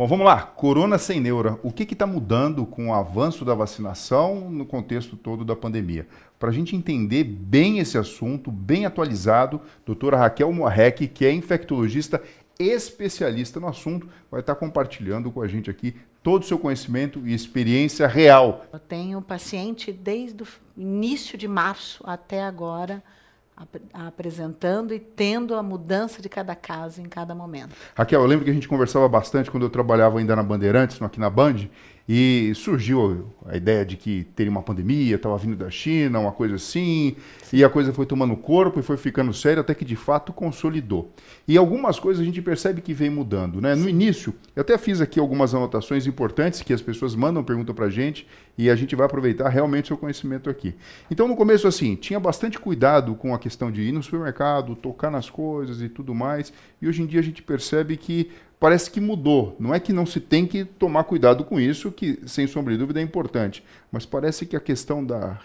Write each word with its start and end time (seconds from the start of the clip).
Bom, 0.00 0.06
vamos 0.06 0.24
lá. 0.24 0.40
Corona 0.40 0.96
sem 0.96 1.20
neura. 1.20 1.60
O 1.62 1.70
que 1.70 1.82
está 1.82 2.06
mudando 2.06 2.64
com 2.64 2.88
o 2.88 2.94
avanço 2.94 3.44
da 3.44 3.54
vacinação 3.54 4.50
no 4.50 4.64
contexto 4.64 5.14
todo 5.14 5.44
da 5.44 5.54
pandemia? 5.54 6.08
Para 6.38 6.48
a 6.48 6.52
gente 6.54 6.74
entender 6.74 7.22
bem 7.22 7.80
esse 7.80 7.98
assunto, 7.98 8.50
bem 8.50 8.86
atualizado, 8.86 9.60
doutora 9.84 10.16
Raquel 10.16 10.50
Morrec, 10.54 11.06
que 11.06 11.26
é 11.26 11.30
infectologista 11.30 12.22
especialista 12.58 13.60
no 13.60 13.68
assunto, 13.68 14.08
vai 14.30 14.40
estar 14.40 14.54
compartilhando 14.54 15.30
com 15.30 15.42
a 15.42 15.46
gente 15.46 15.68
aqui 15.68 15.94
todo 16.22 16.44
o 16.44 16.46
seu 16.46 16.58
conhecimento 16.58 17.20
e 17.26 17.34
experiência 17.34 18.06
real. 18.06 18.64
Eu 18.72 18.78
tenho 18.78 19.20
paciente 19.20 19.92
desde 19.92 20.42
o 20.42 20.46
início 20.78 21.36
de 21.36 21.46
março 21.46 22.02
até 22.06 22.42
agora 22.42 23.02
apresentando 23.92 24.94
e 24.94 24.98
tendo 24.98 25.54
a 25.54 25.62
mudança 25.62 26.22
de 26.22 26.28
cada 26.28 26.54
caso 26.54 27.00
em 27.00 27.04
cada 27.04 27.34
momento. 27.34 27.74
Raquel, 27.94 28.20
eu 28.20 28.26
lembro 28.26 28.44
que 28.44 28.50
a 28.50 28.54
gente 28.54 28.68
conversava 28.68 29.08
bastante 29.08 29.50
quando 29.50 29.64
eu 29.64 29.70
trabalhava 29.70 30.18
ainda 30.18 30.34
na 30.34 30.42
Bandeirantes, 30.42 31.00
aqui 31.02 31.20
na 31.20 31.30
Band, 31.30 31.68
e 32.12 32.52
surgiu 32.56 33.28
a 33.46 33.56
ideia 33.56 33.86
de 33.86 33.96
que 33.96 34.24
teria 34.34 34.50
uma 34.50 34.64
pandemia, 34.64 35.14
estava 35.14 35.38
vindo 35.38 35.54
da 35.54 35.70
China, 35.70 36.18
uma 36.18 36.32
coisa 36.32 36.56
assim, 36.56 37.14
e 37.52 37.62
a 37.62 37.70
coisa 37.70 37.92
foi 37.92 38.04
tomando 38.04 38.36
corpo 38.36 38.80
e 38.80 38.82
foi 38.82 38.96
ficando 38.96 39.32
séria 39.32 39.60
até 39.60 39.72
que 39.76 39.84
de 39.84 39.94
fato 39.94 40.32
consolidou. 40.32 41.12
E 41.46 41.56
algumas 41.56 42.00
coisas 42.00 42.20
a 42.20 42.24
gente 42.24 42.42
percebe 42.42 42.80
que 42.80 42.92
vem 42.92 43.10
mudando. 43.10 43.60
Né? 43.60 43.76
No 43.76 43.88
início, 43.88 44.34
eu 44.56 44.62
até 44.62 44.76
fiz 44.76 45.00
aqui 45.00 45.20
algumas 45.20 45.54
anotações 45.54 46.04
importantes 46.04 46.62
que 46.62 46.72
as 46.72 46.82
pessoas 46.82 47.14
mandam 47.14 47.44
pergunta 47.44 47.72
para 47.72 47.86
a 47.86 47.90
gente 47.90 48.26
e 48.58 48.68
a 48.68 48.74
gente 48.74 48.96
vai 48.96 49.06
aproveitar 49.06 49.48
realmente 49.48 49.86
seu 49.86 49.96
conhecimento 49.96 50.50
aqui. 50.50 50.74
Então, 51.12 51.28
no 51.28 51.36
começo, 51.36 51.68
assim, 51.68 51.94
tinha 51.94 52.18
bastante 52.18 52.58
cuidado 52.58 53.14
com 53.14 53.32
a 53.32 53.38
questão 53.38 53.70
de 53.70 53.82
ir 53.82 53.92
no 53.92 54.02
supermercado, 54.02 54.74
tocar 54.74 55.12
nas 55.12 55.30
coisas 55.30 55.80
e 55.80 55.88
tudo 55.88 56.12
mais, 56.12 56.52
e 56.82 56.88
hoje 56.88 57.02
em 57.02 57.06
dia 57.06 57.20
a 57.20 57.22
gente 57.22 57.40
percebe 57.40 57.96
que 57.96 58.32
parece 58.60 58.90
que 58.90 59.00
mudou. 59.00 59.56
Não 59.58 59.74
é 59.74 59.80
que 59.80 59.92
não 59.92 60.04
se 60.04 60.20
tem 60.20 60.46
que 60.46 60.64
tomar 60.64 61.04
cuidado 61.04 61.44
com 61.44 61.58
isso, 61.58 61.90
que 61.90 62.20
sem 62.26 62.46
sombra 62.46 62.74
de 62.74 62.78
dúvida 62.78 63.00
é 63.00 63.02
importante, 63.02 63.64
mas 63.90 64.04
parece 64.04 64.44
que 64.44 64.54
a 64.54 64.60
questão 64.60 65.04
da, 65.04 65.40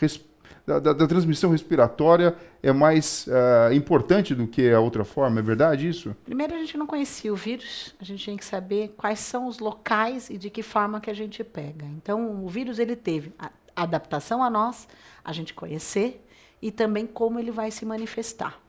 da, 0.67 0.79
da, 0.79 0.93
da 0.93 1.07
transmissão 1.07 1.49
respiratória 1.49 2.35
é 2.61 2.73
mais 2.73 3.25
uh, 3.27 3.73
importante 3.73 4.35
do 4.35 4.45
que 4.45 4.69
a 4.69 4.81
outra 4.81 5.05
forma. 5.05 5.39
É 5.39 5.43
verdade 5.43 5.87
isso? 5.87 6.15
Primeiro, 6.25 6.53
a 6.53 6.57
gente 6.57 6.77
não 6.77 6.85
conhecia 6.85 7.31
o 7.31 7.37
vírus, 7.37 7.95
a 7.99 8.03
gente 8.03 8.21
tinha 8.21 8.37
que 8.37 8.45
saber 8.45 8.93
quais 8.97 9.19
são 9.19 9.47
os 9.47 9.59
locais 9.59 10.29
e 10.29 10.37
de 10.37 10.49
que 10.49 10.61
forma 10.61 10.99
que 10.99 11.09
a 11.09 11.15
gente 11.15 11.41
pega. 11.43 11.85
Então, 11.85 12.43
o 12.43 12.49
vírus 12.49 12.79
ele 12.79 12.97
teve 12.97 13.31
a 13.39 13.49
adaptação 13.75 14.43
a 14.43 14.49
nós, 14.49 14.87
a 15.23 15.31
gente 15.31 15.53
conhecer 15.53 16.21
e 16.61 16.69
também 16.69 17.07
como 17.07 17.39
ele 17.39 17.51
vai 17.51 17.71
se 17.71 17.85
manifestar. 17.85 18.59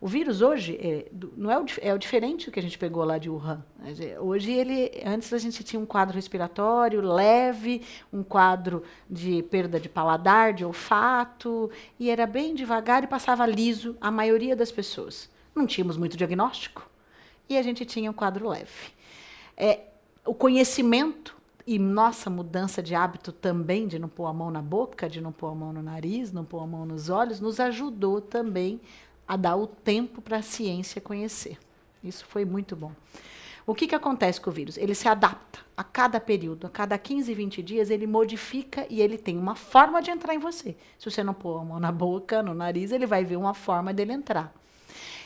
O 0.00 0.06
vírus 0.06 0.42
hoje 0.42 0.78
é, 0.80 1.10
não 1.36 1.50
é 1.50 1.58
o, 1.58 1.64
é 1.80 1.94
o 1.94 1.98
diferente 1.98 2.46
do 2.46 2.52
que 2.52 2.58
a 2.58 2.62
gente 2.62 2.76
pegou 2.76 3.04
lá 3.04 3.16
de 3.16 3.30
Wuhan. 3.30 3.64
Hoje 4.20 4.52
ele, 4.52 4.90
antes 5.04 5.32
a 5.32 5.38
gente 5.38 5.64
tinha 5.64 5.80
um 5.80 5.86
quadro 5.86 6.14
respiratório 6.14 7.00
leve, 7.00 7.82
um 8.12 8.22
quadro 8.22 8.82
de 9.08 9.42
perda 9.44 9.80
de 9.80 9.88
paladar, 9.88 10.52
de 10.52 10.64
olfato, 10.64 11.70
e 11.98 12.10
era 12.10 12.26
bem 12.26 12.54
devagar 12.54 13.02
e 13.02 13.06
passava 13.06 13.46
liso 13.46 13.96
a 14.00 14.10
maioria 14.10 14.54
das 14.54 14.70
pessoas. 14.70 15.30
Não 15.54 15.66
tínhamos 15.66 15.96
muito 15.96 16.16
diagnóstico 16.16 16.88
e 17.48 17.56
a 17.56 17.62
gente 17.62 17.84
tinha 17.84 18.10
um 18.10 18.14
quadro 18.14 18.48
leve. 18.48 18.92
É, 19.56 19.80
o 20.26 20.34
conhecimento 20.34 21.34
e 21.66 21.78
nossa 21.78 22.28
mudança 22.28 22.82
de 22.82 22.94
hábito 22.94 23.32
também 23.32 23.86
de 23.86 23.98
não 23.98 24.08
pôr 24.08 24.26
a 24.26 24.32
mão 24.32 24.50
na 24.50 24.60
boca, 24.60 25.08
de 25.08 25.20
não 25.20 25.32
pôr 25.32 25.48
a 25.48 25.54
mão 25.54 25.72
no 25.72 25.82
nariz, 25.82 26.30
não 26.30 26.44
pôr 26.44 26.60
a 26.62 26.66
mão 26.66 26.84
nos 26.84 27.08
olhos, 27.08 27.40
nos 27.40 27.58
ajudou 27.58 28.20
também 28.20 28.80
a 29.26 29.36
dar 29.36 29.56
o 29.56 29.66
tempo 29.66 30.20
para 30.20 30.38
a 30.38 30.42
ciência 30.42 31.00
conhecer. 31.00 31.58
Isso 32.02 32.24
foi 32.26 32.44
muito 32.44 32.76
bom. 32.76 32.92
O 33.66 33.74
que, 33.74 33.86
que 33.86 33.94
acontece 33.94 34.40
com 34.40 34.50
o 34.50 34.52
vírus? 34.52 34.76
Ele 34.76 34.94
se 34.94 35.08
adapta 35.08 35.60
a 35.74 35.82
cada 35.82 36.20
período, 36.20 36.66
a 36.66 36.70
cada 36.70 36.98
15, 36.98 37.32
20 37.32 37.62
dias, 37.62 37.90
ele 37.90 38.06
modifica 38.06 38.86
e 38.90 39.00
ele 39.00 39.16
tem 39.16 39.38
uma 39.38 39.54
forma 39.54 40.02
de 40.02 40.10
entrar 40.10 40.34
em 40.34 40.38
você. 40.38 40.76
Se 40.98 41.10
você 41.10 41.24
não 41.24 41.32
pôr 41.32 41.60
a 41.60 41.64
mão 41.64 41.80
na 41.80 41.90
boca, 41.90 42.42
no 42.42 42.52
nariz, 42.52 42.92
ele 42.92 43.06
vai 43.06 43.24
ver 43.24 43.36
uma 43.36 43.54
forma 43.54 43.94
dele 43.94 44.12
entrar. 44.12 44.54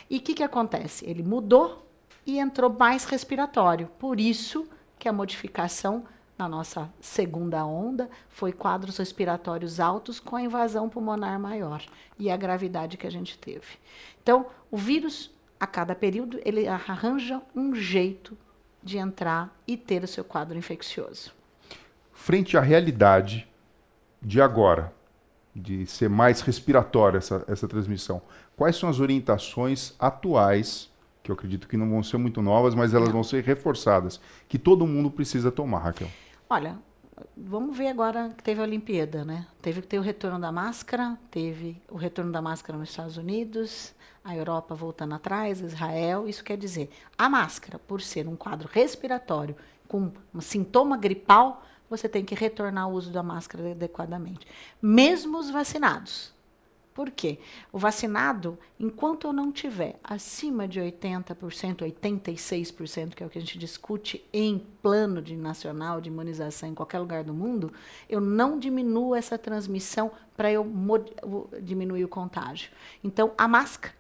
E 0.09 0.19
o 0.19 0.21
que, 0.21 0.35
que 0.35 0.43
acontece? 0.43 1.05
Ele 1.05 1.23
mudou 1.23 1.85
e 2.25 2.39
entrou 2.39 2.71
mais 2.71 3.05
respiratório. 3.05 3.91
Por 3.99 4.21
isso 4.21 4.69
que 4.99 5.09
a 5.09 5.13
modificação 5.13 6.05
na 6.39 6.49
nossa 6.49 6.89
segunda 7.01 7.65
onda 7.65 8.09
foi 8.29 8.53
quadros 8.53 8.97
respiratórios 8.97 9.81
altos 9.81 10.21
com 10.21 10.37
a 10.37 10.43
invasão 10.43 10.89
pulmonar 10.89 11.39
maior 11.41 11.85
e 12.19 12.31
a 12.31 12.37
gravidade 12.37 12.97
que 12.97 13.07
a 13.07 13.11
gente 13.11 13.37
teve. 13.37 13.67
Então, 14.23 14.47
o 14.71 14.77
vírus, 14.77 15.35
a 15.59 15.67
cada 15.67 15.95
período, 15.95 16.41
ele 16.45 16.69
arranja 16.69 17.43
um 17.57 17.75
jeito 17.75 18.39
de 18.83 18.99
entrar 18.99 19.53
e 19.67 19.77
ter 19.77 20.05
o 20.05 20.09
seu 20.09 20.23
quadro 20.23 20.57
infeccioso. 20.57 21.33
Frente 22.13 22.57
à 22.57 22.61
realidade 22.61 23.49
de 24.23 24.41
agora, 24.41 24.93
de 25.55 25.87
ser 25.87 26.09
mais 26.09 26.41
respiratória 26.41 27.19
essa, 27.19 27.45
essa 27.49 27.67
transmissão, 27.67 28.23
quais 28.57 28.77
são 28.77 28.89
as 28.89 29.01
orientações 29.01 29.95
atuais 29.99 30.89
que 31.29 31.31
eu 31.31 31.35
acredito 31.35 31.69
que 31.69 31.77
não 31.77 31.91
vão 31.91 32.03
ser 32.03 32.17
muito 32.17 32.41
novas, 32.41 32.75
mas 32.75 32.95
elas 32.95 33.11
vão 33.11 33.23
ser 33.23 33.45
reforçadas, 33.45 34.19
que 34.49 34.59
todo 34.59 34.87
mundo 34.87 35.11
precisa 35.11 35.53
tomar, 35.53 35.81
Raquel. 35.81 36.09
Olha, 36.51 36.79
vamos 37.37 37.77
ver 37.77 37.89
agora 37.89 38.31
que 38.31 38.43
teve 38.43 38.61
a 38.61 38.65
Olimpíada, 38.65 39.23
né? 39.23 39.47
Teve 39.61 39.83
que 39.83 39.87
ter 39.87 39.99
o 39.99 40.03
retorno 40.03 40.41
da 40.41 40.51
máscara, 40.51 41.19
teve 41.31 41.83
o 41.91 41.97
retorno 41.99 42.33
da 42.33 42.41
máscara 42.41 42.79
nos 42.79 42.89
Estados 42.89 43.19
Unidos, 43.19 43.95
a 44.25 44.35
Europa 44.35 44.75
voltando 44.75 45.15
atrás, 45.15 45.61
Israel. 45.61 46.27
Isso 46.27 46.43
quer 46.43 46.57
dizer, 46.57 46.91
a 47.19 47.29
máscara, 47.29 47.79
por 47.79 48.01
ser 48.01 48.27
um 48.27 48.35
quadro 48.35 48.67
respiratório 48.73 49.55
com 49.87 50.11
um 50.35 50.41
sintoma 50.41 50.97
gripal, 50.97 51.63
você 51.91 52.09
tem 52.09 52.25
que 52.25 52.35
retornar 52.35 52.89
o 52.89 52.93
uso 52.93 53.11
da 53.11 53.23
máscara 53.23 53.73
adequadamente. 53.73 54.47
Mesmo 54.81 55.39
os 55.39 55.51
vacinados. 55.51 56.33
Por 56.99 57.13
quê? 57.13 57.39
O 57.73 57.79
vacinado, 57.79 58.59
enquanto 58.77 59.29
eu 59.29 59.33
não 59.33 59.53
tiver 59.53 60.01
acima 60.03 60.67
de 60.67 60.81
80%, 60.81 61.89
86%, 62.03 63.15
que 63.15 63.23
é 63.23 63.27
o 63.27 63.31
que 63.31 63.39
a 63.39 63.41
gente 63.41 63.57
discute 63.57 64.29
em 64.33 64.59
plano 64.83 65.23
de 65.23 65.37
nacional 65.37 66.01
de 66.01 66.09
imunização 66.09 66.69
em 66.69 66.75
qualquer 66.75 66.99
lugar 66.99 67.23
do 67.23 67.33
mundo, 67.33 67.73
eu 68.09 68.21
não 68.21 68.59
diminuo 68.59 69.15
essa 69.15 69.39
transmissão 69.39 70.11
para 70.37 70.51
eu 70.51 70.67
diminuir 71.63 72.03
o 72.03 72.09
contágio. 72.09 72.73
Então, 73.05 73.31
a 73.39 73.47
máscara 73.47 73.95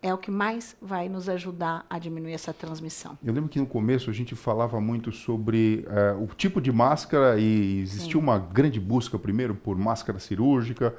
é 0.00 0.14
o 0.14 0.18
que 0.18 0.30
mais 0.30 0.76
vai 0.80 1.08
nos 1.08 1.28
ajudar 1.28 1.84
a 1.90 1.98
diminuir 1.98 2.32
essa 2.32 2.52
transmissão. 2.52 3.18
Eu 3.22 3.32
lembro 3.32 3.48
que 3.48 3.58
no 3.58 3.66
começo 3.66 4.10
a 4.10 4.12
gente 4.12 4.34
falava 4.34 4.80
muito 4.80 5.10
sobre 5.10 5.84
uh, 5.88 6.22
o 6.22 6.26
tipo 6.28 6.60
de 6.60 6.70
máscara 6.70 7.38
e 7.38 7.80
existiu 7.80 8.20
Sim. 8.20 8.24
uma 8.24 8.38
grande 8.38 8.78
busca 8.78 9.18
primeiro 9.18 9.54
por 9.54 9.76
máscara 9.76 10.18
cirúrgica, 10.18 10.94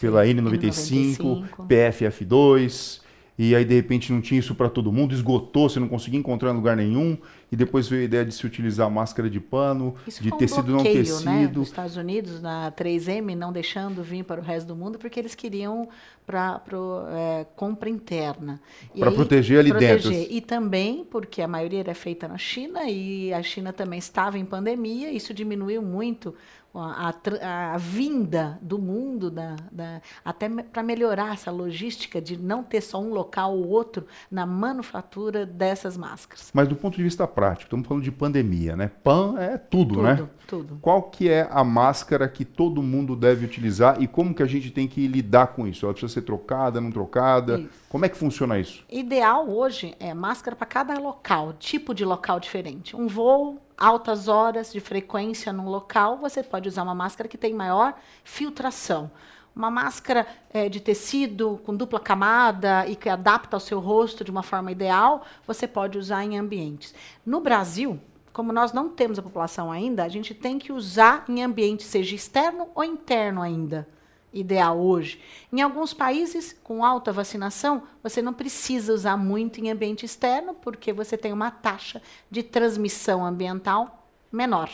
pela 0.00 0.24
N95, 0.24 1.18
N95. 1.18 1.66
PFF2, 1.68 3.04
e 3.36 3.54
aí 3.54 3.64
de 3.64 3.74
repente 3.74 4.12
não 4.12 4.20
tinha 4.20 4.38
isso 4.38 4.54
para 4.54 4.68
todo 4.68 4.92
mundo, 4.92 5.12
esgotou, 5.12 5.68
você 5.68 5.80
não 5.80 5.88
conseguia 5.88 6.18
encontrar 6.20 6.52
em 6.52 6.54
lugar 6.54 6.76
nenhum, 6.76 7.18
e 7.50 7.56
depois 7.56 7.88
veio 7.88 8.02
a 8.02 8.04
ideia 8.04 8.24
de 8.24 8.32
se 8.32 8.46
utilizar 8.46 8.88
máscara 8.88 9.28
de 9.28 9.40
pano, 9.40 9.96
isso 10.06 10.22
de 10.22 10.32
um 10.32 10.36
tecido 10.36 10.62
bloqueio, 10.62 10.98
não 10.98 11.02
tecido. 11.02 11.24
Né, 11.24 11.46
dos 11.48 11.68
Estados 11.68 11.96
Unidos, 11.96 12.40
na 12.40 12.70
3M, 12.70 13.34
não 13.34 13.52
deixando 13.52 14.04
vir 14.04 14.24
para 14.24 14.40
o 14.40 14.44
resto 14.44 14.68
do 14.68 14.76
mundo, 14.76 14.98
porque 14.98 15.18
eles 15.18 15.34
queriam 15.34 15.88
para 16.24 16.60
é, 17.12 17.46
compra 17.56 17.90
interna. 17.90 18.60
Para 18.96 19.10
proteger 19.10 19.58
ali 19.58 19.70
proteger. 19.70 20.12
dentro. 20.12 20.32
E 20.32 20.40
também 20.40 21.04
porque 21.04 21.42
a 21.42 21.48
maioria 21.48 21.80
era 21.80 21.94
feita 21.94 22.28
na 22.28 22.38
China 22.38 22.84
e 22.84 23.32
a 23.32 23.42
China 23.42 23.72
também 23.72 23.98
estava 23.98 24.38
em 24.38 24.44
pandemia, 24.44 25.10
isso 25.10 25.34
diminuiu 25.34 25.82
muito 25.82 26.34
a, 26.74 27.14
a, 27.40 27.74
a 27.74 27.76
vinda 27.76 28.58
do 28.60 28.78
mundo, 28.78 29.30
da, 29.30 29.56
da 29.70 30.00
até 30.24 30.48
para 30.48 30.82
melhorar 30.82 31.34
essa 31.34 31.50
logística 31.50 32.20
de 32.20 32.36
não 32.36 32.62
ter 32.62 32.80
só 32.80 33.00
um 33.00 33.12
local 33.12 33.56
ou 33.56 33.68
outro 33.68 34.06
na 34.30 34.44
manufatura 34.44 35.46
dessas 35.46 35.96
máscaras. 35.96 36.50
Mas 36.52 36.68
do 36.68 36.76
ponto 36.76 36.96
de 36.96 37.02
vista 37.02 37.26
prático, 37.26 37.64
estamos 37.64 37.86
falando 37.86 38.02
de 38.02 38.12
pandemia, 38.12 38.76
né? 38.76 38.90
PAN 39.02 39.36
é 39.38 39.56
tudo, 39.56 39.94
tudo 39.94 40.02
né? 40.02 40.28
Tudo. 40.46 40.78
Qual 40.82 41.02
que 41.04 41.28
é 41.28 41.48
a 41.50 41.64
máscara 41.64 42.28
que 42.28 42.44
todo 42.44 42.82
mundo 42.82 43.16
deve 43.16 43.44
utilizar 43.44 44.00
e 44.02 44.06
como 44.06 44.34
que 44.34 44.42
a 44.42 44.46
gente 44.46 44.70
tem 44.70 44.86
que 44.86 45.06
lidar 45.06 45.48
com 45.48 45.66
isso? 45.66 45.86
Ela 45.86 45.94
precisa 45.94 46.12
ser 46.12 46.22
trocada, 46.22 46.80
não 46.80 46.90
trocada? 46.90 47.58
Isso. 47.60 47.70
Como 47.88 48.04
é 48.04 48.08
que 48.08 48.16
funciona 48.16 48.58
isso? 48.58 48.84
Ideal 48.90 49.48
hoje 49.48 49.94
é 49.98 50.12
máscara 50.12 50.54
para 50.54 50.66
cada 50.66 50.98
local, 50.98 51.54
tipo 51.54 51.94
de 51.94 52.04
local 52.04 52.38
diferente. 52.38 52.94
Um 52.96 53.06
voo 53.06 53.63
altas 53.76 54.28
horas 54.28 54.72
de 54.72 54.80
frequência 54.80 55.52
num 55.52 55.68
local, 55.68 56.18
você 56.18 56.42
pode 56.42 56.68
usar 56.68 56.82
uma 56.82 56.94
máscara 56.94 57.28
que 57.28 57.38
tem 57.38 57.52
maior 57.52 57.94
filtração. 58.22 59.10
Uma 59.54 59.70
máscara 59.70 60.26
é, 60.50 60.68
de 60.68 60.80
tecido 60.80 61.60
com 61.64 61.76
dupla 61.76 62.00
camada 62.00 62.86
e 62.88 62.96
que 62.96 63.08
adapta 63.08 63.56
ao 63.56 63.60
seu 63.60 63.78
rosto 63.78 64.24
de 64.24 64.30
uma 64.30 64.42
forma 64.42 64.72
ideal, 64.72 65.24
você 65.46 65.68
pode 65.68 65.96
usar 65.96 66.24
em 66.24 66.36
ambientes. 66.36 66.92
No 67.24 67.40
Brasil, 67.40 68.00
como 68.32 68.52
nós 68.52 68.72
não 68.72 68.88
temos 68.88 69.16
a 69.16 69.22
população 69.22 69.70
ainda, 69.70 70.02
a 70.02 70.08
gente 70.08 70.34
tem 70.34 70.58
que 70.58 70.72
usar 70.72 71.24
em 71.28 71.42
ambiente, 71.42 71.84
seja 71.84 72.16
externo 72.16 72.68
ou 72.74 72.82
interno 72.82 73.40
ainda. 73.40 73.86
Ideal 74.34 74.78
hoje. 74.78 75.20
Em 75.52 75.62
alguns 75.62 75.94
países, 75.94 76.54
com 76.62 76.84
alta 76.84 77.12
vacinação, 77.12 77.84
você 78.02 78.20
não 78.20 78.34
precisa 78.34 78.92
usar 78.92 79.16
muito 79.16 79.60
em 79.60 79.70
ambiente 79.70 80.04
externo, 80.04 80.52
porque 80.52 80.92
você 80.92 81.16
tem 81.16 81.32
uma 81.32 81.50
taxa 81.50 82.02
de 82.30 82.42
transmissão 82.42 83.24
ambiental 83.24 84.06
menor. 84.30 84.70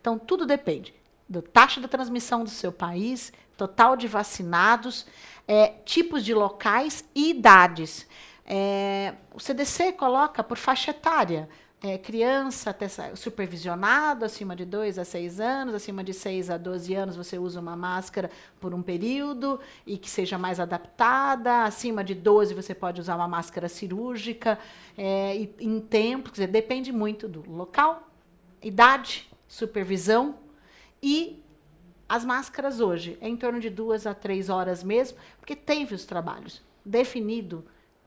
Então, 0.00 0.18
tudo 0.18 0.46
depende 0.46 0.94
da 1.28 1.42
taxa 1.42 1.80
de 1.80 1.88
transmissão 1.88 2.44
do 2.44 2.50
seu 2.50 2.70
país, 2.70 3.32
total 3.56 3.96
de 3.96 4.06
vacinados, 4.06 5.06
é, 5.48 5.68
tipos 5.84 6.24
de 6.24 6.34
locais 6.34 7.04
e 7.14 7.30
idades. 7.30 8.06
É, 8.46 9.14
o 9.32 9.40
CDC 9.40 9.92
coloca 9.92 10.44
por 10.44 10.56
faixa 10.56 10.90
etária 10.90 11.48
é, 11.84 11.98
criança 11.98 12.70
até 12.70 12.88
supervisionado, 13.14 14.24
acima 14.24 14.56
de 14.56 14.64
2 14.64 14.98
a 14.98 15.04
6 15.04 15.38
anos, 15.38 15.74
acima 15.74 16.02
de 16.02 16.14
6 16.14 16.48
a 16.48 16.56
12 16.56 16.94
anos 16.94 17.14
você 17.14 17.38
usa 17.38 17.60
uma 17.60 17.76
máscara 17.76 18.30
por 18.58 18.72
um 18.72 18.80
período 18.80 19.60
e 19.86 19.98
que 19.98 20.08
seja 20.08 20.38
mais 20.38 20.58
adaptada, 20.58 21.64
acima 21.64 22.02
de 22.02 22.14
12 22.14 22.54
você 22.54 22.74
pode 22.74 23.02
usar 23.02 23.16
uma 23.16 23.28
máscara 23.28 23.68
cirúrgica 23.68 24.58
é, 24.96 25.36
e, 25.36 25.54
em 25.60 25.78
tempo, 25.78 26.30
quer 26.30 26.32
dizer, 26.32 26.46
depende 26.46 26.90
muito 26.90 27.28
do 27.28 27.44
local, 27.50 28.08
idade, 28.62 29.28
supervisão 29.46 30.36
e 31.02 31.44
as 32.08 32.24
máscaras 32.24 32.80
hoje 32.80 33.18
é 33.20 33.28
em 33.28 33.36
torno 33.36 33.60
de 33.60 33.68
duas 33.68 34.06
a 34.06 34.14
três 34.14 34.48
horas 34.48 34.82
mesmo, 34.82 35.18
porque 35.38 35.54
teve 35.54 35.94
os 35.94 36.06
trabalhos 36.06 36.62
definido 36.82 37.62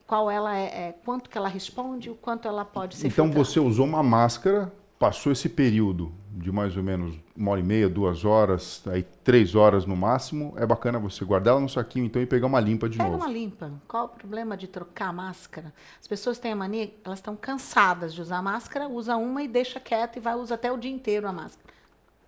qual 0.08 0.30
ela 0.30 0.56
é, 0.56 0.64
é, 0.88 0.92
quanto 1.04 1.28
que 1.28 1.36
ela 1.36 1.48
responde, 1.48 2.08
o 2.08 2.14
quanto 2.14 2.48
ela 2.48 2.64
pode 2.64 2.96
ser 2.96 3.06
Então 3.08 3.26
filtrada. 3.26 3.44
você 3.44 3.60
usou 3.60 3.84
uma 3.84 4.02
máscara, 4.02 4.72
passou 4.98 5.30
esse 5.30 5.50
período 5.50 6.10
de 6.32 6.50
mais 6.50 6.76
ou 6.78 6.82
menos 6.82 7.14
uma 7.36 7.50
hora 7.50 7.60
e 7.60 7.62
meia, 7.64 7.88
duas 7.90 8.24
horas, 8.24 8.82
aí 8.86 9.02
três 9.22 9.54
horas 9.54 9.84
no 9.84 9.94
máximo, 9.94 10.54
é 10.56 10.64
bacana 10.64 10.98
você 10.98 11.24
guardar 11.26 11.52
ela 11.52 11.60
no 11.60 11.68
saquinho 11.68 12.06
então 12.06 12.22
e 12.22 12.26
pegar 12.26 12.46
uma 12.46 12.58
limpa 12.58 12.88
de 12.88 12.96
Pega 12.96 13.10
novo. 13.10 13.22
uma 13.22 13.30
limpa. 13.30 13.70
Qual 13.86 14.06
o 14.06 14.08
problema 14.08 14.56
de 14.56 14.66
trocar 14.66 15.08
a 15.08 15.12
máscara? 15.12 15.74
As 16.00 16.06
pessoas 16.06 16.38
têm 16.38 16.52
a 16.52 16.56
mania, 16.56 16.90
elas 17.04 17.18
estão 17.18 17.36
cansadas 17.36 18.14
de 18.14 18.22
usar 18.22 18.40
máscara, 18.40 18.88
usa 18.88 19.14
uma 19.16 19.42
e 19.42 19.48
deixa 19.48 19.78
quieta 19.78 20.18
e 20.18 20.22
vai 20.22 20.34
usar 20.36 20.54
até 20.54 20.72
o 20.72 20.78
dia 20.78 20.90
inteiro 20.90 21.28
a 21.28 21.32
máscara. 21.32 21.74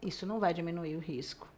Isso 0.02 0.26
não 0.26 0.38
vai 0.38 0.52
diminuir 0.52 0.96
o 0.96 1.00
risco. 1.00 1.48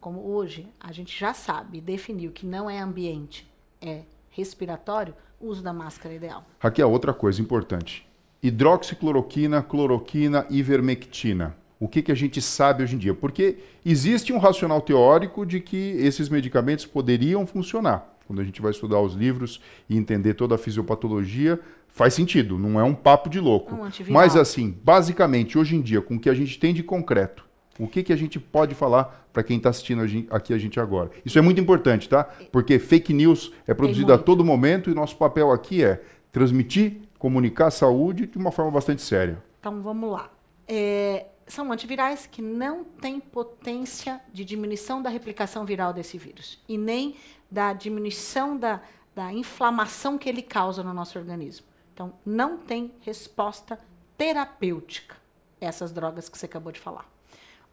Como 0.00 0.26
hoje 0.32 0.68
a 0.80 0.90
gente 0.90 1.16
já 1.16 1.32
sabe, 1.32 1.80
definiu 1.80 2.32
que 2.32 2.44
não 2.44 2.68
é 2.68 2.80
ambiente, 2.80 3.48
é 3.80 4.02
respiratório, 4.30 5.14
uso 5.40 5.62
da 5.62 5.72
máscara 5.72 6.14
é 6.14 6.16
ideal. 6.16 6.44
Raquel, 6.58 6.90
outra 6.90 7.12
coisa 7.14 7.40
importante. 7.40 8.06
Hidroxicloroquina, 8.42 9.62
cloroquina, 9.62 10.46
ivermectina. 10.50 11.56
O 11.78 11.88
que, 11.88 12.02
que 12.02 12.12
a 12.12 12.14
gente 12.14 12.42
sabe 12.42 12.82
hoje 12.82 12.94
em 12.94 12.98
dia? 12.98 13.14
Porque 13.14 13.56
existe 13.84 14.32
um 14.32 14.38
racional 14.38 14.82
teórico 14.82 15.46
de 15.46 15.60
que 15.60 15.96
esses 15.98 16.28
medicamentos 16.28 16.84
poderiam 16.84 17.46
funcionar. 17.46 18.06
Quando 18.26 18.40
a 18.40 18.44
gente 18.44 18.60
vai 18.60 18.70
estudar 18.70 19.00
os 19.00 19.14
livros 19.14 19.60
e 19.88 19.96
entender 19.96 20.34
toda 20.34 20.54
a 20.54 20.58
fisiopatologia, 20.58 21.58
faz 21.88 22.14
sentido, 22.14 22.58
não 22.58 22.78
é 22.78 22.84
um 22.84 22.94
papo 22.94 23.28
de 23.28 23.40
louco. 23.40 23.74
Um 23.74 23.84
antiviral. 23.84 24.22
Mas 24.22 24.36
assim, 24.36 24.70
basicamente, 24.84 25.58
hoje 25.58 25.74
em 25.74 25.80
dia, 25.80 26.00
com 26.00 26.16
o 26.16 26.20
que 26.20 26.30
a 26.30 26.34
gente 26.34 26.58
tem 26.58 26.72
de 26.72 26.82
concreto, 26.82 27.44
o 27.80 27.88
que, 27.88 28.02
que 28.02 28.12
a 28.12 28.16
gente 28.16 28.38
pode 28.38 28.74
falar 28.74 29.26
para 29.32 29.42
quem 29.42 29.56
está 29.56 29.70
assistindo 29.70 30.02
aqui 30.30 30.52
a 30.52 30.58
gente 30.58 30.78
agora? 30.78 31.10
Isso 31.24 31.38
é 31.38 31.40
muito 31.40 31.60
importante, 31.60 32.08
tá? 32.08 32.24
Porque 32.52 32.78
fake 32.78 33.14
news 33.14 33.52
é 33.66 33.72
produzida 33.72 34.14
a 34.14 34.18
todo 34.18 34.44
momento 34.44 34.90
e 34.90 34.94
nosso 34.94 35.16
papel 35.16 35.50
aqui 35.50 35.82
é 35.82 36.02
transmitir, 36.30 37.00
comunicar 37.18 37.68
a 37.68 37.70
saúde 37.70 38.26
de 38.26 38.36
uma 38.36 38.52
forma 38.52 38.70
bastante 38.70 39.00
séria. 39.00 39.42
Então 39.58 39.80
vamos 39.80 40.10
lá. 40.10 40.30
É, 40.68 41.26
são 41.46 41.72
antivirais 41.72 42.26
que 42.26 42.42
não 42.42 42.84
têm 42.84 43.18
potência 43.18 44.20
de 44.30 44.44
diminuição 44.44 45.02
da 45.02 45.08
replicação 45.08 45.64
viral 45.64 45.92
desse 45.92 46.18
vírus 46.18 46.62
e 46.68 46.76
nem 46.76 47.16
da 47.50 47.72
diminuição 47.72 48.58
da, 48.58 48.80
da 49.14 49.32
inflamação 49.32 50.18
que 50.18 50.28
ele 50.28 50.42
causa 50.42 50.82
no 50.82 50.92
nosso 50.92 51.18
organismo. 51.18 51.66
Então, 51.94 52.12
não 52.24 52.58
tem 52.58 52.92
resposta 53.00 53.80
terapêutica 54.16 55.16
essas 55.60 55.92
drogas 55.92 56.28
que 56.28 56.38
você 56.38 56.46
acabou 56.46 56.72
de 56.72 56.80
falar. 56.80 57.06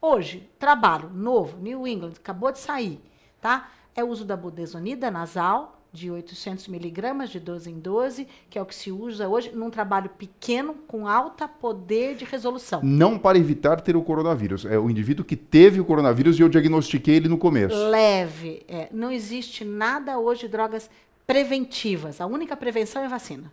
Hoje, 0.02 0.48
trabalho 0.60 1.10
novo, 1.10 1.58
New 1.60 1.88
England, 1.88 2.14
acabou 2.18 2.52
de 2.52 2.60
sair, 2.60 3.02
tá? 3.42 3.70
É 3.96 4.04
o 4.04 4.08
uso 4.08 4.24
da 4.24 4.38
budesonida 4.38 5.10
nasal, 5.10 5.82
de 5.92 6.12
800 6.12 6.68
miligramas, 6.68 7.32
de 7.32 7.40
12 7.40 7.72
em 7.72 7.80
12, 7.80 8.28
que 8.48 8.60
é 8.60 8.62
o 8.62 8.66
que 8.66 8.76
se 8.76 8.92
usa 8.92 9.28
hoje 9.28 9.52
num 9.56 9.72
trabalho 9.72 10.10
pequeno, 10.12 10.76
com 10.88 11.08
alta 11.08 11.48
poder 11.48 12.16
de 12.16 12.26
resolução. 12.26 12.82
Não 12.84 13.18
para 13.18 13.40
evitar 13.40 13.82
ter 13.82 13.96
o 13.96 14.04
coronavírus. 14.04 14.66
É 14.66 14.78
o 14.78 14.90
indivíduo 14.90 15.26
que 15.26 15.36
teve 15.36 15.80
o 15.80 15.86
coronavírus 15.86 16.38
e 16.38 16.44
eu 16.44 16.50
diagnostiquei 16.50 17.16
ele 17.16 17.28
no 17.28 17.38
começo. 17.38 17.76
Leve. 17.90 18.64
é, 18.68 18.90
não 18.92 19.12
existe 19.12 19.66
nada 19.66 20.20
hoje 20.20 20.42
de 20.42 20.50
drogas 20.50 20.90
preventivas. 21.26 22.22
A 22.22 22.28
única 22.28 22.56
prevenção 22.56 23.04
é 23.04 23.08
vacina, 23.08 23.52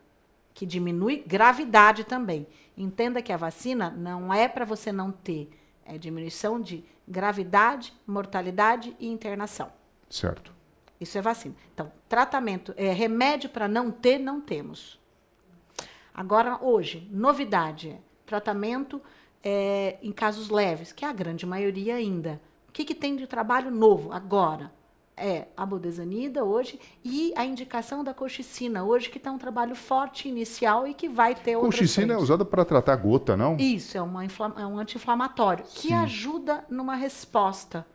que 0.53 0.67
diminui 0.67 1.25
gravidade 1.27 2.05
também. 2.05 2.47
Entenda 2.77 3.23
que 3.23 3.33
a 3.33 3.37
vacina 3.39 3.91
não 3.97 4.35
é 4.35 4.47
para 4.47 4.67
você 4.67 4.93
não 4.93 5.11
ter 5.11 5.49
é 5.85 5.99
diminuição 5.99 6.61
de 6.61 6.85
gravidade, 7.07 7.93
mortalidade 8.07 8.97
e 8.99 9.07
internação. 9.07 9.73
Certo. 10.09 10.53
Isso 11.01 11.19
é 11.19 11.23
vacina. 11.23 11.55
Então, 11.73 11.93
tratamento, 12.09 12.73
é, 12.77 12.93
remédio 12.93 13.51
para 13.51 13.69
não 13.69 13.91
ter, 13.91 14.19
não 14.19 14.41
temos. 14.41 14.99
Agora, 16.15 16.59
hoje, 16.63 17.09
novidade, 17.11 17.91
é 17.91 17.99
tratamento 18.25 19.03
é, 19.43 19.99
em 20.03 20.13
casos 20.13 20.49
leves, 20.49 20.93
que 20.93 21.05
é 21.05 21.09
a 21.09 21.13
grande 21.13 21.45
maioria 21.45 21.97
ainda. 21.97 22.41
O 22.69 22.73
que, 22.73 22.85
que 22.85 22.95
tem 22.95 23.17
de 23.17 23.27
trabalho 23.27 23.71
novo 23.71 24.13
agora? 24.13 24.73
É 25.17 25.47
a 25.57 25.65
budesonida 25.65 26.45
hoje 26.45 26.81
e 27.05 27.33
a 27.37 27.45
indicação 27.45 28.03
da 28.03 28.13
colchicina 28.13 28.85
hoje, 28.85 29.09
que 29.09 29.19
está 29.19 29.31
um 29.31 29.39
trabalho 29.39 29.77
forte 29.77 30.29
inicial 30.29 30.89
e 30.89 30.95
que 30.95 31.09
vai 31.09 31.37
ter 31.37 31.55
outras 31.55 31.77
Colchicina 31.77 32.15
é 32.15 32.17
usada 32.17 32.45
para 32.45 32.65
tratar 32.65 32.97
gota, 32.97 33.37
não? 33.37 33.57
Isso, 33.57 33.97
é, 33.97 34.03
uma 34.03 34.25
é 34.25 34.67
um 34.67 34.77
anti-inflamatório 34.79 35.65
que 35.73 35.93
ajuda 35.93 36.65
numa 36.69 36.97
resposta. 36.97 37.87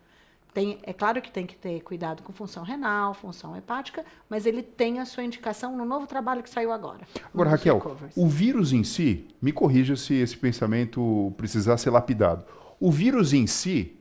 Tem, 0.53 0.79
é 0.82 0.93
claro 0.93 1.22
que 1.22 1.32
tem 1.32 1.46
que 1.46 1.55
ter 1.55 1.82
cuidado 1.82 2.24
com 2.24 2.34
função 2.34 2.63
renal, 2.63 3.13
função 3.13 3.55
hepática, 3.55 4.03
mas 4.27 4.46
ele 4.46 4.63
tem 4.63 5.00
a 5.00 5.05
sua 5.05 5.24
indicação 5.24 5.77
no 5.77 5.86
novo 5.86 6.08
trabalho 6.08 6.41
que 6.41 6.50
saiu 6.50 6.72
agora. 6.72 7.01
Agora, 7.34 7.51
Raquel, 7.51 7.75
recovers. 7.75 8.17
o 8.17 8.27
vírus 8.27 8.74
em 8.74 8.84
si, 8.84 9.27
me 9.41 9.51
corrija 9.51 9.96
se 9.96 10.15
esse 10.15 10.36
pensamento 10.36 11.34
precisar 11.38 11.77
ser 11.77 11.91
lapidado. 11.91 12.46
O 12.79 12.91
vírus 12.91 13.32
em 13.32 13.46
si, 13.46 13.96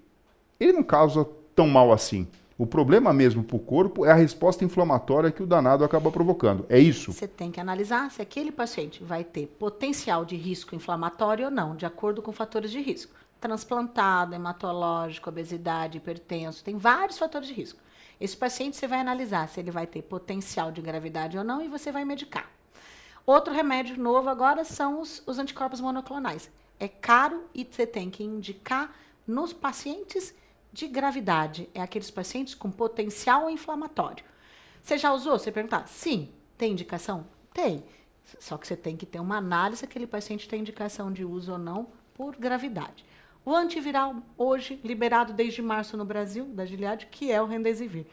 ele 0.59 0.73
não 0.73 0.83
causa 0.83 1.29
tão 1.55 1.69
mal 1.69 1.93
assim. 1.93 2.27
O 2.59 2.67
problema 2.67 3.13
mesmo 3.13 3.45
para 3.45 3.55
o 3.55 3.61
corpo 3.61 4.05
é 4.05 4.11
a 4.11 4.17
resposta 4.17 4.65
inflamatória 4.65 5.31
que 5.31 5.41
o 5.41 5.47
danado 5.47 5.85
acaba 5.85 6.11
provocando. 6.11 6.67
É 6.69 6.77
isso? 6.77 7.13
Você 7.13 7.29
tem 7.29 7.53
que 7.53 7.61
analisar 7.61 8.11
se 8.11 8.21
aquele 8.21 8.51
paciente 8.51 9.05
vai 9.05 9.23
ter 9.23 9.47
potencial 9.47 10.25
de 10.25 10.35
risco 10.35 10.75
inflamatório 10.75 11.45
ou 11.45 11.51
não, 11.53 11.77
de 11.77 11.87
acordo 11.87 12.21
com 12.21 12.33
fatores 12.33 12.73
de 12.73 12.81
risco. 12.81 13.15
Transplantado, 13.41 14.35
hematológico, 14.35 15.29
obesidade, 15.29 15.99
hipertenso, 15.99 16.65
tem 16.65 16.77
vários 16.77 17.17
fatores 17.17 17.47
de 17.47 17.55
risco. 17.55 17.79
Esse 18.21 18.37
paciente 18.37 18.77
você 18.77 18.89
vai 18.89 18.99
analisar 18.99 19.49
se 19.49 19.61
ele 19.61 19.71
vai 19.71 19.87
ter 19.87 20.03
potencial 20.03 20.73
de 20.73 20.83
gravidade 20.83 21.39
ou 21.39 21.45
não 21.45 21.63
e 21.63 21.69
você 21.69 21.93
vai 21.93 22.05
medicar. 22.05 22.51
Outro 23.25 23.55
remédio 23.55 23.97
novo 23.97 24.29
agora 24.29 24.65
são 24.65 25.01
os, 25.01 25.23
os 25.25 25.39
anticorpos 25.39 25.81
monoclonais. 25.81 26.51
É 26.81 26.89
caro 26.89 27.45
e 27.55 27.65
você 27.71 27.87
tem 27.87 28.11
que 28.11 28.25
indicar 28.25 28.93
nos 29.25 29.53
pacientes 29.53 30.35
de 30.79 30.87
gravidade. 30.87 31.69
É 31.75 31.83
aqueles 31.83 32.11
pacientes 32.11 32.55
com 32.55 32.71
potencial 32.71 33.51
inflamatório. 33.51 34.25
Você 34.81 34.97
já 34.97 35.13
usou? 35.13 35.37
Você 35.37 35.51
perguntar? 35.51 35.89
Sim. 35.89 36.31
Tem 36.57 36.73
indicação? 36.73 37.27
Tem. 37.53 37.83
Só 38.39 38.57
que 38.57 38.67
você 38.67 38.77
tem 38.77 38.97
que 38.97 39.05
ter 39.05 39.19
uma 39.19 39.37
análise 39.37 39.81
se 39.81 39.85
aquele 39.85 40.07
paciente 40.07 40.49
tem 40.49 40.61
indicação 40.61 41.13
de 41.13 41.25
uso 41.25 41.53
ou 41.53 41.59
não 41.59 41.89
por 42.15 42.37
gravidade. 42.37 43.05
O 43.45 43.55
antiviral, 43.55 44.17
hoje, 44.37 44.79
liberado 44.85 45.33
desde 45.33 45.63
março 45.63 45.97
no 45.97 46.05
Brasil, 46.05 46.45
da 46.45 46.65
Gilead, 46.65 47.07
que 47.07 47.33
é 47.33 47.43
o 47.43 47.47
Remdesivir. 47.47 48.07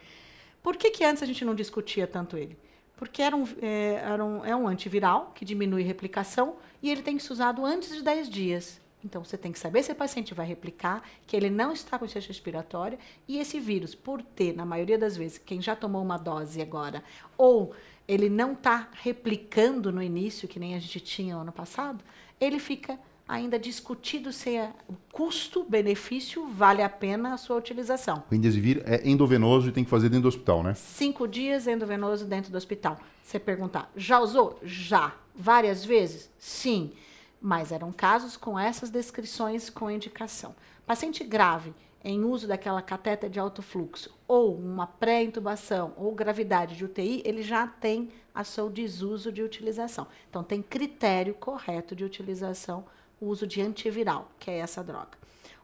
Por 0.64 0.76
que, 0.76 0.90
que 0.90 1.04
antes 1.04 1.22
a 1.22 1.26
gente 1.26 1.46
não 1.46 1.54
discutia 1.54 2.08
tanto 2.08 2.36
ele? 2.36 2.58
Porque 2.96 3.22
era 3.22 3.36
um, 3.36 3.44
é, 3.62 4.02
era 4.04 4.24
um, 4.24 4.46
é 4.46 4.56
um 4.56 4.68
antiviral 4.68 5.32
que 5.36 5.46
diminui 5.46 5.84
replicação 5.84 6.56
e 6.82 6.90
ele 6.90 7.04
tem 7.04 7.18
que 7.18 7.24
ser 7.24 7.34
usado 7.34 7.64
antes 7.64 7.94
de 7.94 8.02
10 8.02 8.30
dias. 8.30 8.82
Então, 9.06 9.24
você 9.24 9.38
tem 9.38 9.52
que 9.52 9.60
saber 9.60 9.84
se 9.84 9.92
o 9.92 9.96
paciente 9.96 10.34
vai 10.34 10.48
replicar, 10.48 11.04
que 11.28 11.38
ele 11.38 11.50
não 11.52 11.72
está 11.72 12.00
com 12.00 12.06
insuficiência 12.06 12.30
respiratória 12.30 12.98
e 13.28 13.38
esse 13.38 13.60
vírus, 13.60 13.94
por 13.94 14.24
ter, 14.24 14.56
na 14.56 14.66
maioria 14.66 14.98
das 14.98 15.16
vezes, 15.16 15.38
quem 15.38 15.62
já 15.62 15.76
tomou 15.76 16.02
uma 16.02 16.18
dose 16.18 16.60
agora, 16.60 17.04
ou 17.38 17.72
ele 18.08 18.30
não 18.30 18.54
está 18.54 18.90
replicando 19.04 19.92
no 19.92 20.02
início, 20.02 20.48
que 20.48 20.60
nem 20.60 20.74
a 20.74 20.80
gente 20.80 21.00
tinha 21.00 21.36
ano 21.36 21.52
passado, 21.52 22.04
ele 22.42 22.58
fica 22.60 22.98
ainda 23.28 23.60
discutido 23.60 24.34
se 24.34 24.56
é- 24.56 24.74
custo-benefício 25.12 26.48
vale 26.48 26.82
a 26.82 26.90
pena 26.90 27.34
a 27.34 27.38
sua 27.38 27.58
utilização. 27.58 28.24
O 28.30 28.32
Remdesivir 28.34 28.82
é 28.86 29.08
endovenoso 29.08 29.70
e 29.70 29.72
tem 29.72 29.84
que 29.84 29.90
fazer 29.90 30.10
dentro 30.10 30.24
do 30.24 30.28
hospital, 30.30 30.64
né? 30.64 30.74
Cinco 30.74 31.28
dias 31.28 31.68
endovenoso 31.68 32.26
dentro 32.26 32.52
do 32.52 32.58
hospital. 32.58 33.00
Você 33.24 33.40
perguntar, 33.40 33.92
já 33.96 34.20
usou? 34.20 34.60
Já. 34.64 35.14
Várias 35.36 35.84
vezes? 35.84 36.30
Sim. 36.40 36.92
Mas 37.46 37.72
eram 37.72 37.92
casos 37.92 38.36
com 38.36 38.58
essas 38.58 38.90
descrições 38.90 39.70
com 39.70 39.92
indicação. 39.92 40.56
Paciente 40.84 41.24
grave, 41.24 41.76
em 42.04 42.24
uso 42.24 42.48
daquela 42.48 42.82
cateta 42.82 43.30
de 43.30 43.40
alto 43.40 43.62
fluxo, 43.62 44.12
ou 44.28 44.58
uma 44.58 44.88
pré-intubação, 44.88 45.94
ou 45.96 46.16
gravidade 46.16 46.76
de 46.76 46.84
UTI, 46.84 47.22
ele 47.24 47.44
já 47.44 47.68
tem 47.68 48.12
a 48.34 48.44
seu 48.44 48.68
desuso 48.68 49.32
de 49.32 49.44
utilização. 49.44 50.08
Então, 50.28 50.44
tem 50.44 50.60
critério 50.60 51.36
correto 51.36 51.96
de 51.96 52.04
utilização, 52.04 52.84
o 53.22 53.28
uso 53.28 53.46
de 53.46 53.62
antiviral, 53.62 54.28
que 54.40 54.50
é 54.50 54.58
essa 54.58 54.84
droga. 54.84 55.16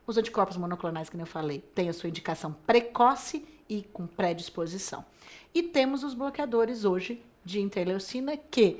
Os 0.05 0.19
anticorpos 0.19 0.57
monoclonais, 0.57 1.09
que 1.09 1.17
eu 1.17 1.25
falei, 1.25 1.61
têm 1.73 1.89
a 1.89 1.93
sua 1.93 2.09
indicação 2.09 2.55
precoce 2.67 3.43
e 3.67 3.81
com 3.81 4.05
predisposição. 4.05 5.03
E 5.51 5.63
temos 5.63 6.03
os 6.03 6.13
bloqueadores 6.13 6.85
hoje 6.85 7.25
de 7.43 7.59
interleucina, 7.59 8.37
que 8.37 8.79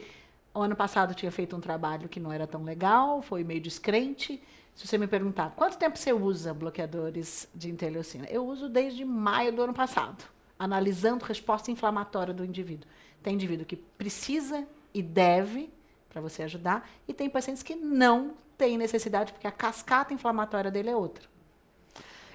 o 0.53 0.61
ano 0.61 0.75
passado 0.75 1.13
tinha 1.13 1.31
feito 1.31 1.55
um 1.55 1.59
trabalho 1.59 2.09
que 2.09 2.19
não 2.19 2.31
era 2.31 2.45
tão 2.45 2.63
legal, 2.63 3.21
foi 3.21 3.43
meio 3.43 3.61
descrente, 3.61 4.41
se 4.75 4.87
você 4.87 4.97
me 4.97 5.07
perguntar 5.07 5.53
quanto 5.55 5.77
tempo 5.77 5.97
você 5.97 6.13
usa 6.13 6.53
bloqueadores 6.53 7.47
de 7.53 7.69
interleucina, 7.69 8.25
eu 8.29 8.45
uso 8.45 8.69
desde 8.69 9.05
maio 9.05 9.51
do 9.53 9.61
ano 9.61 9.73
passado, 9.73 10.23
analisando 10.57 11.25
resposta 11.25 11.71
inflamatória 11.71 12.33
do 12.33 12.45
indivíduo. 12.45 12.89
Tem 13.21 13.35
indivíduo 13.35 13.65
que 13.65 13.75
precisa 13.75 14.67
e 14.93 15.01
deve 15.01 15.71
para 16.09 16.21
você 16.21 16.43
ajudar, 16.43 16.89
e 17.07 17.13
tem 17.13 17.29
pacientes 17.29 17.63
que 17.63 17.73
não 17.73 18.33
têm 18.57 18.77
necessidade, 18.77 19.31
porque 19.31 19.47
a 19.47 19.51
cascata 19.51 20.13
inflamatória 20.13 20.69
dele 20.69 20.89
é 20.89 20.95
outra. 20.95 21.23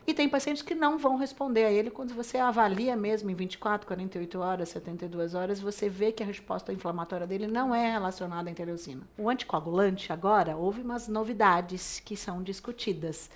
E 0.07 0.15
tem 0.15 0.29
pacientes 0.29 0.63
que 0.63 0.75
não 0.75 0.97
vão 0.97 1.17
responder 1.17 1.65
a 1.65 1.73
ele 1.73 1.91
quando 1.91 2.15
você 2.15 2.39
avalia 2.39 2.95
mesmo 2.95 3.29
em 3.29 3.35
24, 3.35 3.87
48 3.89 4.39
horas, 4.39 4.69
72 4.69 5.35
horas, 5.35 5.59
você 5.59 5.89
vê 5.89 6.13
que 6.13 6.23
a 6.23 6.27
resposta 6.27 6.73
inflamatória 6.73 7.27
dele 7.27 7.49
não 7.49 7.75
é 7.75 7.91
relacionada 7.91 8.49
à 8.49 8.53
interleucina. 8.53 9.03
O 9.19 9.29
anticoagulante, 9.29 10.13
agora, 10.13 10.57
houve 10.57 10.81
umas 10.81 11.09
novidades 11.09 12.01
que 12.05 12.17
são 12.17 12.41
discutidas. 12.41 13.29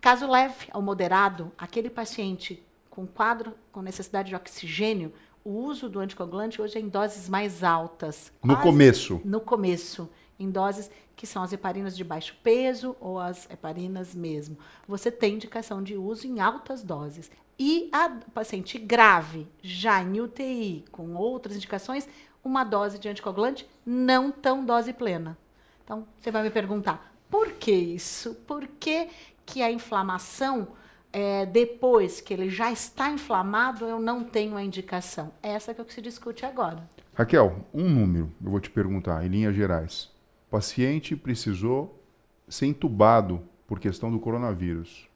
Caso 0.00 0.30
leve 0.30 0.68
ao 0.70 0.80
moderado, 0.80 1.50
aquele 1.58 1.90
paciente 1.90 2.62
com 2.88 3.04
quadro 3.04 3.54
com 3.72 3.82
necessidade 3.82 4.28
de 4.28 4.36
oxigênio, 4.36 5.12
o 5.44 5.50
uso 5.50 5.88
do 5.88 5.98
anticoagulante 5.98 6.62
hoje 6.62 6.78
é 6.78 6.80
em 6.80 6.88
doses 6.88 7.28
mais 7.28 7.64
altas. 7.64 8.30
No 8.44 8.56
começo. 8.58 9.20
No 9.24 9.40
começo 9.40 10.08
em 10.42 10.50
doses 10.50 10.90
que 11.16 11.26
são 11.26 11.42
as 11.42 11.52
heparinas 11.52 11.96
de 11.96 12.02
baixo 12.02 12.36
peso 12.42 12.96
ou 13.00 13.18
as 13.18 13.48
heparinas 13.50 14.14
mesmo. 14.14 14.58
Você 14.88 15.10
tem 15.10 15.34
indicação 15.34 15.82
de 15.82 15.96
uso 15.96 16.26
em 16.26 16.40
altas 16.40 16.82
doses. 16.82 17.30
E 17.58 17.88
a 17.92 18.08
paciente 18.34 18.78
grave, 18.78 19.46
já 19.62 20.02
em 20.02 20.20
UTI, 20.20 20.84
com 20.90 21.14
outras 21.14 21.54
indicações, 21.54 22.08
uma 22.42 22.64
dose 22.64 22.98
de 22.98 23.08
anticoagulante 23.08 23.68
não 23.86 24.32
tão 24.32 24.64
dose 24.64 24.92
plena. 24.92 25.38
Então, 25.84 26.06
você 26.18 26.30
vai 26.30 26.42
me 26.42 26.50
perguntar, 26.50 27.14
por 27.30 27.52
que 27.52 27.70
isso? 27.70 28.34
Por 28.46 28.66
que, 28.66 29.08
que 29.46 29.62
a 29.62 29.70
inflamação, 29.70 30.68
é, 31.12 31.46
depois 31.46 32.20
que 32.20 32.34
ele 32.34 32.50
já 32.50 32.72
está 32.72 33.10
inflamado, 33.10 33.84
eu 33.84 34.00
não 34.00 34.24
tenho 34.24 34.56
a 34.56 34.62
indicação? 34.62 35.32
Essa 35.42 35.72
que 35.72 35.80
é 35.80 35.84
o 35.84 35.86
que 35.86 35.94
se 35.94 36.02
discute 36.02 36.44
agora. 36.44 36.88
Raquel, 37.14 37.64
um 37.72 37.88
número, 37.88 38.32
eu 38.42 38.50
vou 38.50 38.58
te 38.58 38.70
perguntar, 38.70 39.24
em 39.24 39.28
linhas 39.28 39.54
gerais 39.54 40.10
paciente 40.52 41.16
precisou 41.16 41.98
ser 42.46 42.66
entubado 42.66 43.42
por 43.66 43.80
questão 43.80 44.12
do 44.12 44.20
coronavírus. 44.20 45.08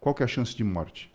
Qual 0.00 0.12
que 0.12 0.20
é 0.20 0.24
a 0.24 0.28
chance 0.28 0.52
de 0.52 0.64
morte? 0.64 1.14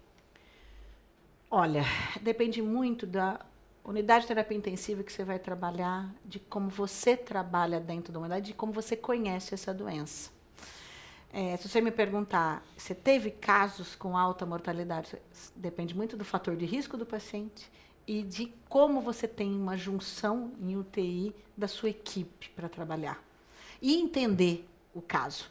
Olha, 1.52 1.84
depende 2.22 2.62
muito 2.62 3.06
da 3.06 3.46
unidade 3.84 4.22
de 4.22 4.28
terapia 4.30 4.58
intensiva 4.58 5.04
que 5.04 5.12
você 5.12 5.26
vai 5.26 5.40
trabalhar, 5.40 6.10
de 6.24 6.40
como 6.40 6.70
você 6.70 7.18
trabalha 7.18 7.82
dentro 7.82 8.14
da 8.14 8.20
unidade, 8.20 8.46
de 8.48 8.54
como 8.54 8.72
você 8.72 8.96
conhece 8.96 9.54
essa 9.54 9.74
doença. 9.74 10.32
É, 11.34 11.58
se 11.58 11.68
você 11.68 11.82
me 11.82 11.92
perguntar, 11.92 12.64
você 12.78 12.96
teve 12.96 13.30
casos 13.30 13.94
com 13.94 14.18
alta 14.18 14.46
mortalidade? 14.46 15.18
Depende 15.54 15.94
muito 15.94 16.16
do 16.16 16.24
fator 16.24 16.56
de 16.56 16.66
risco 16.66 16.96
do 16.96 17.06
paciente 17.06 17.70
e 18.08 18.24
de 18.24 18.54
como 18.70 19.02
você 19.02 19.28
tem 19.28 19.54
uma 19.54 19.76
junção 19.76 20.54
em 20.62 20.78
UTI 20.78 21.36
da 21.58 21.68
sua 21.68 21.90
equipe 21.90 22.50
para 22.56 22.70
trabalhar. 22.70 23.22
E 23.82 23.96
entender 23.96 24.68
o 24.94 25.02
caso. 25.02 25.50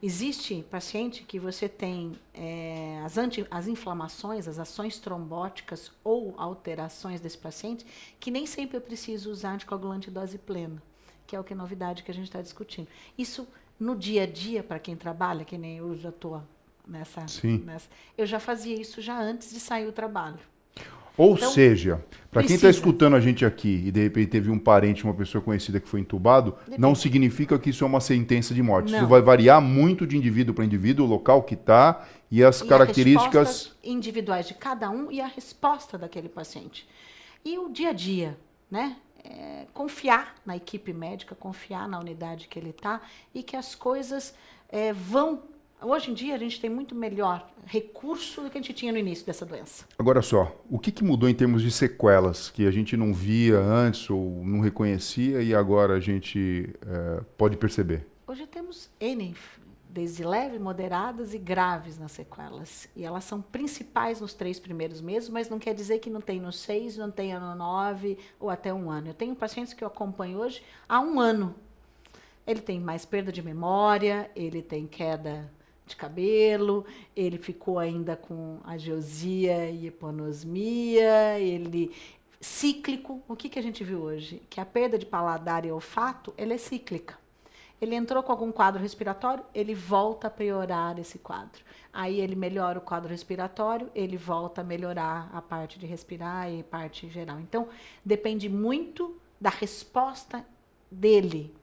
Existe 0.00 0.64
paciente 0.70 1.24
que 1.24 1.40
você 1.40 1.68
tem 1.68 2.12
é, 2.32 3.02
as, 3.04 3.18
anti, 3.18 3.44
as 3.50 3.66
inflamações, 3.66 4.46
as 4.46 4.58
ações 4.58 4.98
trombóticas 4.98 5.90
ou 6.04 6.34
alterações 6.38 7.20
desse 7.20 7.36
paciente, 7.36 7.84
que 8.18 8.30
nem 8.30 8.46
sempre 8.46 8.76
eu 8.76 8.80
preciso 8.80 9.30
usar 9.30 9.54
anticoagulante 9.54 10.10
dose 10.10 10.38
plena, 10.38 10.80
que 11.26 11.34
é 11.34 11.40
o 11.40 11.44
que 11.44 11.52
é 11.52 11.56
novidade 11.56 12.04
que 12.04 12.10
a 12.12 12.14
gente 12.14 12.26
está 12.26 12.40
discutindo. 12.40 12.86
Isso 13.18 13.46
no 13.78 13.96
dia 13.96 14.22
a 14.22 14.26
dia, 14.26 14.62
para 14.62 14.78
quem 14.78 14.96
trabalha, 14.96 15.44
que 15.44 15.58
nem 15.58 15.78
eu 15.78 15.96
já 15.96 16.10
estou 16.10 16.42
nessa, 16.86 17.26
nessa. 17.64 17.88
Eu 18.16 18.24
já 18.24 18.38
fazia 18.38 18.80
isso 18.80 19.02
já 19.02 19.20
antes 19.20 19.50
de 19.50 19.58
sair 19.58 19.86
o 19.88 19.92
trabalho. 19.92 20.38
Ou 21.18 21.34
então, 21.34 21.50
seja, 21.50 22.00
para 22.30 22.44
quem 22.44 22.54
está 22.54 22.70
escutando 22.70 23.16
a 23.16 23.20
gente 23.20 23.44
aqui 23.44 23.82
e 23.84 23.90
de 23.90 24.04
repente 24.04 24.28
teve 24.28 24.50
um 24.50 24.58
parente, 24.58 25.02
uma 25.02 25.12
pessoa 25.12 25.42
conhecida 25.42 25.80
que 25.80 25.88
foi 25.88 25.98
entubado, 25.98 26.52
Depende. 26.60 26.80
não 26.80 26.94
significa 26.94 27.58
que 27.58 27.70
isso 27.70 27.82
é 27.82 27.86
uma 27.86 28.00
sentença 28.00 28.54
de 28.54 28.62
morte. 28.62 28.92
Não. 28.92 29.00
Isso 29.00 29.08
vai 29.08 29.20
variar 29.20 29.60
muito 29.60 30.06
de 30.06 30.16
indivíduo 30.16 30.54
para 30.54 30.64
indivíduo, 30.64 31.04
o 31.04 31.08
local 31.08 31.42
que 31.42 31.54
está 31.54 32.06
e 32.30 32.44
as 32.44 32.60
e 32.60 32.66
características 32.66 33.76
individuais 33.82 34.46
de 34.46 34.54
cada 34.54 34.88
um 34.88 35.10
e 35.10 35.20
a 35.20 35.26
resposta 35.26 35.98
daquele 35.98 36.28
paciente. 36.28 36.88
E 37.44 37.58
o 37.58 37.68
dia 37.68 37.90
a 37.90 37.92
dia, 37.92 38.38
né? 38.70 38.96
É, 39.24 39.66
confiar 39.74 40.36
na 40.46 40.56
equipe 40.56 40.92
médica, 40.92 41.34
confiar 41.34 41.88
na 41.88 41.98
unidade 41.98 42.46
que 42.46 42.58
ele 42.58 42.70
está 42.70 43.00
e 43.34 43.42
que 43.42 43.56
as 43.56 43.74
coisas 43.74 44.32
é, 44.68 44.92
vão 44.92 45.42
Hoje 45.80 46.10
em 46.10 46.14
dia 46.14 46.34
a 46.34 46.38
gente 46.38 46.60
tem 46.60 46.68
muito 46.68 46.92
melhor 46.92 47.48
recurso 47.64 48.42
do 48.42 48.50
que 48.50 48.58
a 48.58 48.60
gente 48.60 48.74
tinha 48.74 48.90
no 48.90 48.98
início 48.98 49.24
dessa 49.24 49.46
doença. 49.46 49.84
Agora 49.96 50.20
só, 50.20 50.56
o 50.68 50.76
que, 50.76 50.90
que 50.90 51.04
mudou 51.04 51.28
em 51.28 51.34
termos 51.34 51.62
de 51.62 51.70
sequelas 51.70 52.50
que 52.50 52.66
a 52.66 52.70
gente 52.70 52.96
não 52.96 53.14
via 53.14 53.60
antes 53.60 54.10
ou 54.10 54.44
não 54.44 54.58
reconhecia 54.58 55.40
e 55.40 55.54
agora 55.54 55.94
a 55.94 56.00
gente 56.00 56.74
é, 56.84 57.22
pode 57.36 57.56
perceber? 57.56 58.04
Hoje 58.26 58.44
temos 58.48 58.90
N, 58.98 59.36
desde 59.88 60.24
leve, 60.24 60.58
moderadas 60.58 61.32
e 61.32 61.38
graves 61.38 61.96
nas 61.96 62.10
sequelas. 62.10 62.88
E 62.96 63.04
elas 63.04 63.22
são 63.22 63.40
principais 63.40 64.20
nos 64.20 64.34
três 64.34 64.58
primeiros 64.58 65.00
meses, 65.00 65.28
mas 65.28 65.48
não 65.48 65.60
quer 65.60 65.74
dizer 65.74 66.00
que 66.00 66.10
não 66.10 66.20
tem 66.20 66.40
no 66.40 66.52
seis, 66.52 66.96
não 66.96 67.10
tenha 67.10 67.38
no 67.38 67.54
nove 67.54 68.18
ou 68.40 68.50
até 68.50 68.74
um 68.74 68.90
ano. 68.90 69.10
Eu 69.10 69.14
tenho 69.14 69.36
pacientes 69.36 69.72
que 69.74 69.84
eu 69.84 69.88
acompanho 69.88 70.38
hoje 70.38 70.60
há 70.88 70.98
um 70.98 71.20
ano. 71.20 71.54
Ele 72.44 72.60
tem 72.60 72.80
mais 72.80 73.04
perda 73.04 73.30
de 73.30 73.42
memória, 73.42 74.28
ele 74.34 74.60
tem 74.60 74.84
queda 74.84 75.48
de 75.88 75.96
cabelo, 75.96 76.84
ele 77.16 77.38
ficou 77.38 77.78
ainda 77.78 78.16
com 78.16 78.60
ageusia 78.64 79.70
e 79.70 79.86
eponosmia, 79.86 81.38
ele 81.38 81.92
cíclico. 82.40 83.22
O 83.26 83.34
que, 83.34 83.48
que 83.48 83.58
a 83.58 83.62
gente 83.62 83.82
viu 83.82 84.00
hoje? 84.00 84.42
Que 84.48 84.60
a 84.60 84.66
perda 84.66 84.98
de 84.98 85.06
paladar 85.06 85.64
e 85.64 85.72
olfato, 85.72 86.32
ela 86.36 86.54
é 86.54 86.58
cíclica. 86.58 87.18
Ele 87.80 87.94
entrou 87.94 88.22
com 88.22 88.32
algum 88.32 88.50
quadro 88.50 88.82
respiratório, 88.82 89.44
ele 89.54 89.74
volta 89.74 90.26
a 90.26 90.30
piorar 90.30 90.98
esse 90.98 91.18
quadro. 91.18 91.62
Aí 91.92 92.20
ele 92.20 92.34
melhora 92.34 92.78
o 92.78 92.82
quadro 92.82 93.08
respiratório, 93.08 93.88
ele 93.94 94.16
volta 94.16 94.60
a 94.60 94.64
melhorar 94.64 95.30
a 95.32 95.40
parte 95.40 95.78
de 95.78 95.86
respirar 95.86 96.50
e 96.52 96.62
parte 96.64 97.08
geral. 97.08 97.38
Então, 97.38 97.68
depende 98.04 98.48
muito 98.48 99.16
da 99.40 99.50
resposta 99.50 100.44
dele. 100.90 101.54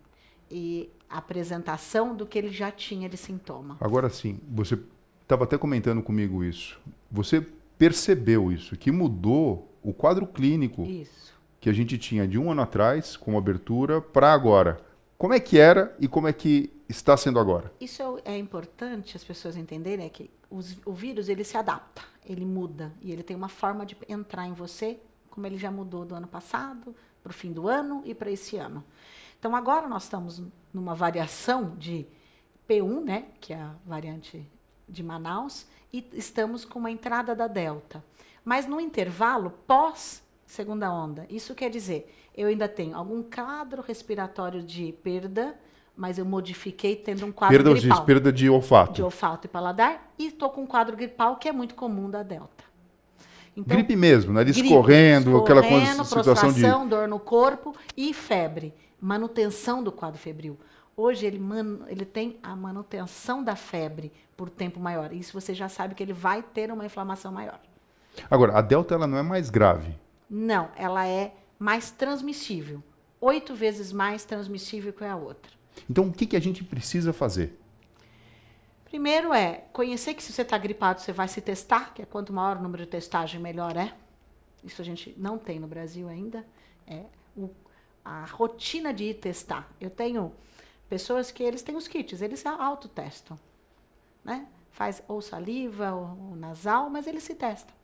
E 0.50 0.90
apresentação 1.10 2.16
do 2.16 2.26
que 2.26 2.38
ele 2.38 2.50
já 2.50 2.72
tinha 2.72 3.10
de 3.10 3.18
sintoma. 3.18 3.78
Agora 3.80 4.10
sim, 4.10 4.40
você 4.50 4.78
estava 5.22 5.44
até 5.44 5.58
comentando 5.58 6.02
comigo 6.02 6.44
isso. 6.44 6.80
Você 7.12 7.46
percebeu 7.78 8.52
isso, 8.52 8.76
que 8.76 8.92
mudou 8.92 9.72
o 9.82 9.94
quadro 9.94 10.26
clínico 10.26 10.84
isso. 10.84 11.34
que 11.60 11.70
a 11.70 11.74
gente 11.74 11.98
tinha 11.98 12.28
de 12.28 12.38
um 12.38 12.52
ano 12.52 12.62
atrás, 12.62 13.18
com 13.18 13.38
abertura, 13.38 14.02
para 14.02 14.34
agora. 14.34 14.80
Como 15.18 15.34
é 15.34 15.40
que 15.40 15.58
era 15.58 15.96
e 16.00 16.08
como 16.08 16.28
é 16.28 16.34
que 16.34 16.72
está 16.90 17.16
sendo 17.16 17.40
agora? 17.40 17.72
Isso 17.80 18.02
é, 18.26 18.34
é 18.34 18.38
importante 18.38 19.16
as 19.16 19.24
pessoas 19.24 19.56
entenderem 19.56 20.06
é 20.06 20.10
que 20.10 20.30
os, 20.50 20.78
o 20.86 20.94
vírus 20.94 21.30
ele 21.30 21.44
se 21.44 21.58
adapta, 21.58 22.02
ele 22.26 22.46
muda 22.46 22.92
e 23.02 23.12
ele 23.12 23.24
tem 23.24 23.36
uma 23.36 23.50
forma 23.50 23.86
de 23.86 23.98
entrar 24.08 24.46
em 24.46 24.54
você, 24.54 25.00
como 25.30 25.46
ele 25.48 25.58
já 25.58 25.72
mudou 25.72 26.06
do 26.06 26.16
ano 26.16 26.28
passado 26.28 26.96
para 27.24 27.32
o 27.32 27.34
fim 27.34 27.52
do 27.52 27.68
ano 27.68 28.02
e 28.06 28.14
para 28.14 28.30
esse 28.30 28.58
ano. 28.58 28.84
Então 29.46 29.56
agora 29.56 29.88
nós 29.88 30.06
estamos 30.06 30.42
numa 30.74 30.96
variação 30.96 31.76
de 31.78 32.08
P1, 32.68 33.04
né, 33.04 33.26
que 33.40 33.54
é 33.54 33.58
a 33.58 33.76
variante 33.86 34.44
de 34.90 35.04
Manaus, 35.04 35.68
e 35.94 36.04
estamos 36.14 36.66
com 36.66 36.80
uma 36.80 36.90
entrada 36.90 37.36
da 37.36 37.46
Delta. 37.46 38.04
Mas 38.44 38.66
no 38.66 38.82
intervalo 38.82 39.54
pós 39.68 40.24
segunda 40.48 40.92
onda, 40.92 41.28
isso 41.30 41.54
quer 41.54 41.70
dizer, 41.70 42.12
eu 42.36 42.48
ainda 42.48 42.68
tenho 42.68 42.98
algum 42.98 43.22
quadro 43.22 43.84
respiratório 43.84 44.64
de 44.64 44.92
perda, 45.04 45.56
mas 45.96 46.18
eu 46.18 46.26
modifiquei 46.26 46.96
tendo 46.96 47.28
um 47.28 47.32
quadro 47.32 47.56
perda, 47.56 47.80
gripal. 47.80 47.98
Diz, 48.00 48.06
perda 48.08 48.34
de 48.34 48.50
olfato. 48.50 48.94
De 48.94 49.04
olfato 49.04 49.46
e 49.46 49.48
paladar, 49.48 50.12
e 50.18 50.26
estou 50.26 50.50
com 50.50 50.64
um 50.64 50.68
quadro 50.68 50.98
gripal 50.98 51.36
que 51.36 51.48
é 51.48 51.52
muito 51.52 51.76
comum 51.76 52.10
da 52.10 52.24
Delta. 52.24 52.66
Então, 53.56 53.78
gripe 53.78 53.96
mesmo, 53.96 54.34
nariz 54.34 54.56
gripe, 54.56 54.70
escorrendo, 54.70 55.38
aquela 55.38 55.62
coisa, 55.62 56.04
situação 56.04 56.52
de... 56.52 56.90
dor 56.90 57.08
no 57.08 57.20
corpo 57.20 57.76
e 57.96 58.12
febre 58.12 58.74
manutenção 59.06 59.84
do 59.84 59.92
quadro 59.92 60.20
febril. 60.20 60.58
Hoje 60.98 61.28
ele, 61.28 61.38
man, 61.38 61.82
ele 61.88 62.06
tem 62.06 62.40
a 62.42 62.56
manutenção 62.56 63.44
da 63.44 63.56
febre 63.56 64.12
por 64.36 64.50
tempo 64.50 64.80
maior. 64.80 65.14
Isso 65.14 65.32
você 65.32 65.54
já 65.54 65.70
sabe 65.70 65.94
que 65.94 66.02
ele 66.02 66.14
vai 66.14 66.42
ter 66.42 66.72
uma 66.72 66.86
inflamação 66.86 67.32
maior. 67.32 67.60
Agora, 68.32 68.58
a 68.58 68.62
delta 68.62 68.96
ela 68.96 69.06
não 69.06 69.18
é 69.18 69.22
mais 69.22 69.52
grave? 69.52 69.96
Não, 70.28 70.70
ela 70.76 71.06
é 71.06 71.36
mais 71.60 71.92
transmissível. 71.92 72.82
Oito 73.22 73.54
vezes 73.54 73.92
mais 73.92 74.26
transmissível 74.26 74.92
que 74.92 75.04
a 75.04 75.16
outra. 75.16 75.52
Então, 75.88 76.08
o 76.08 76.12
que, 76.12 76.26
que 76.26 76.36
a 76.36 76.42
gente 76.42 76.64
precisa 76.64 77.14
fazer? 77.14 77.60
Primeiro 78.86 79.34
é 79.34 79.66
conhecer 79.72 80.16
que 80.16 80.24
se 80.24 80.34
você 80.34 80.42
está 80.42 80.58
gripado, 80.58 81.02
você 81.02 81.12
vai 81.12 81.28
se 81.28 81.42
testar, 81.42 81.94
que 81.94 82.02
é 82.02 82.06
quanto 82.06 82.34
maior 82.34 82.58
o 82.58 82.62
número 82.62 82.86
de 82.86 82.90
testagem, 82.90 83.40
melhor 83.40 83.78
é. 83.78 83.94
Isso 84.64 84.82
a 84.82 84.86
gente 84.86 85.14
não 85.16 85.38
tem 85.38 85.60
no 85.60 85.68
Brasil 85.68 86.08
ainda. 86.08 86.44
É 86.88 87.04
o, 87.36 87.50
a 88.06 88.26
rotina 88.26 88.94
de 88.94 89.06
ir 89.06 89.16
testar. 89.16 89.70
Eu 89.82 89.90
tenho 89.90 90.32
pessoas 90.88 91.32
que 91.32 91.44
eles 91.44 91.64
têm 91.64 91.76
os 91.76 91.88
kits, 91.88 92.22
eles 92.22 92.46
autotestam. 92.46 93.38
Né? 94.24 94.48
Faz 94.72 95.04
ou 95.08 95.22
saliva 95.22 95.94
ou, 95.94 96.30
ou 96.30 96.36
nasal, 96.36 96.90
mas 96.90 97.08
eles 97.08 97.24
se 97.24 97.34
testam. 97.34 97.76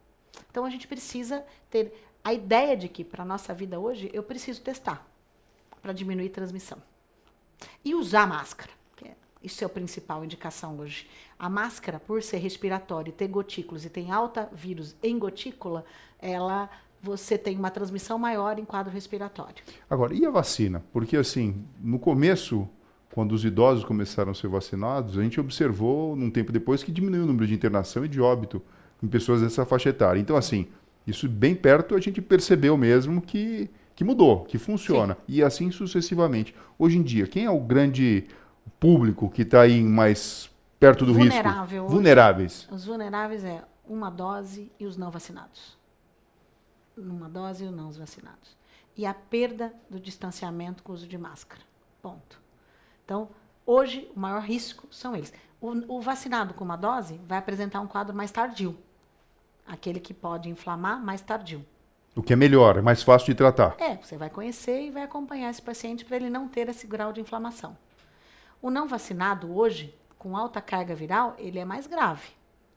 Então 0.49 0.63
a 0.63 0.69
gente 0.69 0.87
precisa 0.87 1.43
ter 1.69 1.93
a 2.23 2.33
ideia 2.33 2.77
de 2.77 2.87
que 2.87 3.03
para 3.03 3.23
a 3.23 3.25
nossa 3.25 3.53
vida 3.53 3.79
hoje 3.79 4.09
eu 4.13 4.21
preciso 4.21 4.61
testar 4.61 5.05
para 5.81 5.91
diminuir 5.91 6.29
transmissão. 6.29 6.81
E 7.83 7.95
usar 7.95 8.27
máscara. 8.27 8.71
Isso 9.43 9.63
é 9.63 9.65
a 9.65 9.69
principal 9.69 10.23
indicação 10.23 10.77
hoje. 10.77 11.09
A 11.37 11.49
máscara, 11.49 11.99
por 11.99 12.21
ser 12.21 12.37
respiratória 12.37 13.11
ter 13.11 13.27
gotículos 13.27 13.85
e 13.85 13.89
tem 13.89 14.11
alta 14.11 14.47
vírus 14.53 14.95
em 15.01 15.17
gotícula, 15.17 15.83
ela 16.19 16.69
você 17.01 17.37
tem 17.37 17.57
uma 17.57 17.71
transmissão 17.71 18.19
maior 18.19 18.59
em 18.59 18.65
quadro 18.65 18.93
respiratório. 18.93 19.63
Agora, 19.89 20.13
e 20.13 20.25
a 20.25 20.29
vacina? 20.29 20.83
Porque 20.93 21.17
assim, 21.17 21.65
no 21.81 21.97
começo, 21.97 22.67
quando 23.13 23.31
os 23.31 23.43
idosos 23.43 23.83
começaram 23.83 24.31
a 24.31 24.35
ser 24.35 24.47
vacinados, 24.47 25.17
a 25.17 25.23
gente 25.23 25.39
observou, 25.39 26.15
num 26.15 26.29
tempo 26.29 26.51
depois, 26.51 26.83
que 26.83 26.91
diminuiu 26.91 27.23
o 27.23 27.25
número 27.25 27.47
de 27.47 27.53
internação 27.53 28.05
e 28.05 28.07
de 28.07 28.21
óbito 28.21 28.61
em 29.01 29.07
pessoas 29.07 29.41
dessa 29.41 29.65
faixa 29.65 29.89
etária. 29.89 30.19
Então, 30.19 30.35
assim, 30.35 30.67
isso 31.05 31.27
bem 31.27 31.55
perto 31.55 31.95
a 31.95 31.99
gente 31.99 32.21
percebeu 32.21 32.77
mesmo 32.77 33.21
que, 33.21 33.69
que 33.95 34.03
mudou, 34.03 34.45
que 34.45 34.57
funciona. 34.57 35.15
Sim. 35.15 35.21
E 35.27 35.43
assim 35.43 35.71
sucessivamente. 35.71 36.55
Hoje 36.77 36.97
em 36.97 37.03
dia, 37.03 37.25
quem 37.25 37.45
é 37.45 37.51
o 37.51 37.59
grande 37.59 38.27
público 38.79 39.29
que 39.29 39.41
está 39.41 39.61
aí 39.61 39.81
mais 39.83 40.49
perto 40.79 41.05
do 41.05 41.13
Vulnerável. 41.13 41.83
risco? 41.83 41.95
Vulneráveis. 41.95 42.67
Os 42.71 42.85
vulneráveis 42.85 43.43
é 43.43 43.63
uma 43.87 44.09
dose 44.09 44.71
e 44.79 44.85
os 44.85 44.97
não 44.97 45.11
vacinados. 45.11 45.80
Uma 46.97 47.29
dose 47.29 47.65
os 47.65 47.71
não 47.71 47.91
vacinados. 47.91 48.55
E 48.95 49.05
a 49.05 49.13
perda 49.13 49.73
do 49.89 49.99
distanciamento 49.99 50.83
com 50.83 50.91
o 50.91 50.95
uso 50.95 51.07
de 51.07 51.17
máscara. 51.17 51.61
Ponto. 52.01 52.41
Então, 53.05 53.29
hoje, 53.65 54.11
o 54.15 54.19
maior 54.19 54.41
risco 54.41 54.87
são 54.91 55.15
eles. 55.15 55.33
O, 55.59 55.97
o 55.97 56.01
vacinado 56.01 56.53
com 56.53 56.63
uma 56.63 56.75
dose 56.75 57.19
vai 57.27 57.37
apresentar 57.37 57.79
um 57.81 57.87
quadro 57.87 58.15
mais 58.15 58.31
tardio. 58.31 58.77
Aquele 59.65 59.99
que 59.99 60.13
pode 60.13 60.49
inflamar 60.49 61.03
mais 61.03 61.21
tardio. 61.21 61.65
O 62.13 62.21
que 62.21 62.33
é 62.33 62.35
melhor, 62.35 62.77
é 62.77 62.81
mais 62.81 63.01
fácil 63.01 63.27
de 63.27 63.35
tratar. 63.35 63.75
É, 63.79 63.95
você 63.95 64.17
vai 64.17 64.29
conhecer 64.29 64.81
e 64.81 64.91
vai 64.91 65.03
acompanhar 65.03 65.49
esse 65.49 65.61
paciente 65.61 66.03
para 66.03 66.17
ele 66.17 66.29
não 66.29 66.47
ter 66.47 66.67
esse 66.67 66.85
grau 66.85 67.13
de 67.13 67.21
inflamação. 67.21 67.77
O 68.61 68.69
não 68.69 68.87
vacinado 68.87 69.55
hoje, 69.55 69.95
com 70.17 70.35
alta 70.35 70.59
carga 70.59 70.93
viral, 70.93 71.35
ele 71.37 71.57
é 71.57 71.63
mais 71.63 71.87
grave. 71.87 72.27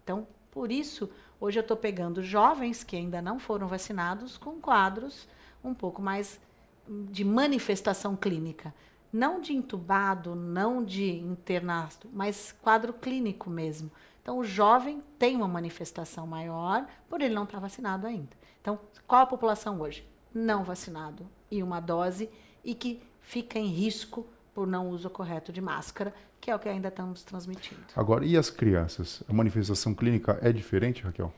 Então, 0.04 0.26
por 0.52 0.70
isso, 0.70 1.10
hoje 1.40 1.58
eu 1.58 1.62
estou 1.62 1.76
pegando 1.76 2.22
jovens 2.22 2.82
que 2.84 2.96
ainda 2.96 3.20
não 3.20 3.38
foram 3.38 3.66
vacinados 3.66 4.36
com 4.36 4.60
quadros 4.60 5.28
um 5.62 5.74
pouco 5.74 6.02
mais 6.02 6.40
de 6.88 7.24
manifestação 7.24 8.14
clínica. 8.16 8.74
Não 9.12 9.40
de 9.40 9.54
entubado, 9.54 10.34
não 10.34 10.84
de 10.84 11.10
internado, 11.10 12.08
mas 12.12 12.52
quadro 12.60 12.92
clínico 12.92 13.48
mesmo. 13.48 13.90
Então, 14.20 14.38
o 14.38 14.44
jovem 14.44 15.02
tem 15.18 15.36
uma 15.36 15.46
manifestação 15.46 16.26
maior 16.26 16.86
por 17.08 17.20
ele 17.20 17.34
não 17.34 17.44
estar 17.44 17.58
tá 17.58 17.60
vacinado 17.60 18.06
ainda. 18.06 18.30
Então, 18.60 18.80
qual 19.06 19.22
a 19.22 19.26
população 19.26 19.80
hoje? 19.80 20.06
Não 20.32 20.64
vacinado 20.64 21.28
e 21.50 21.62
uma 21.62 21.78
dose 21.78 22.28
e 22.64 22.74
que 22.74 23.02
fica 23.20 23.58
em 23.58 23.66
risco 23.66 24.26
por 24.54 24.66
não 24.66 24.88
uso 24.88 25.10
correto 25.10 25.52
de 25.52 25.60
máscara, 25.60 26.14
que 26.40 26.50
é 26.50 26.54
o 26.54 26.58
que 26.58 26.68
ainda 26.68 26.88
estamos 26.88 27.22
transmitindo. 27.22 27.82
Agora, 27.96 28.24
e 28.24 28.36
as 28.36 28.48
crianças? 28.48 29.22
A 29.28 29.32
manifestação 29.32 29.94
clínica 29.94 30.38
é 30.40 30.52
diferente, 30.52 31.02
Raquel? 31.02 31.32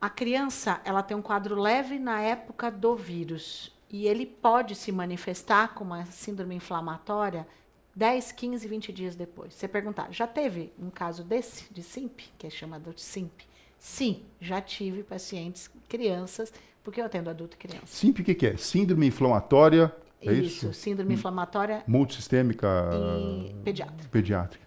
A 0.00 0.08
criança, 0.08 0.80
ela 0.84 1.02
tem 1.02 1.16
um 1.16 1.22
quadro 1.22 1.60
leve 1.60 1.98
na 1.98 2.20
época 2.20 2.70
do 2.70 2.94
vírus 2.94 3.74
e 3.90 4.06
ele 4.06 4.26
pode 4.26 4.74
se 4.74 4.92
manifestar 4.92 5.74
com 5.74 5.84
uma 5.84 6.04
síndrome 6.06 6.54
inflamatória 6.54 7.46
10, 7.94 8.32
15, 8.32 8.68
20 8.68 8.92
dias 8.92 9.16
depois. 9.16 9.54
Você 9.54 9.66
perguntar, 9.66 10.12
já 10.12 10.26
teve 10.26 10.72
um 10.78 10.90
caso 10.90 11.24
desse, 11.24 11.72
de 11.72 11.82
SIMP, 11.82 12.20
que 12.36 12.46
é 12.46 12.50
chamado 12.50 12.92
de 12.92 13.00
SIMP? 13.00 13.32
Sim, 13.78 14.22
já 14.38 14.60
tive 14.60 15.02
pacientes, 15.02 15.70
crianças, 15.88 16.52
porque 16.84 17.00
eu 17.00 17.06
atendo 17.06 17.30
adulto 17.30 17.56
e 17.56 17.58
criança. 17.58 17.86
SIMP 17.86 18.20
o 18.20 18.24
que, 18.24 18.34
que 18.34 18.46
é? 18.46 18.56
Síndrome 18.56 19.06
inflamatória 19.06 19.94
é 20.28 20.32
isso, 20.34 20.66
isso, 20.66 20.74
síndrome 20.74 21.12
hum. 21.12 21.14
inflamatória. 21.14 21.82
Multissistêmica. 21.86 22.68
Pediátrica. 23.64 24.08
Pediátrica. 24.10 24.66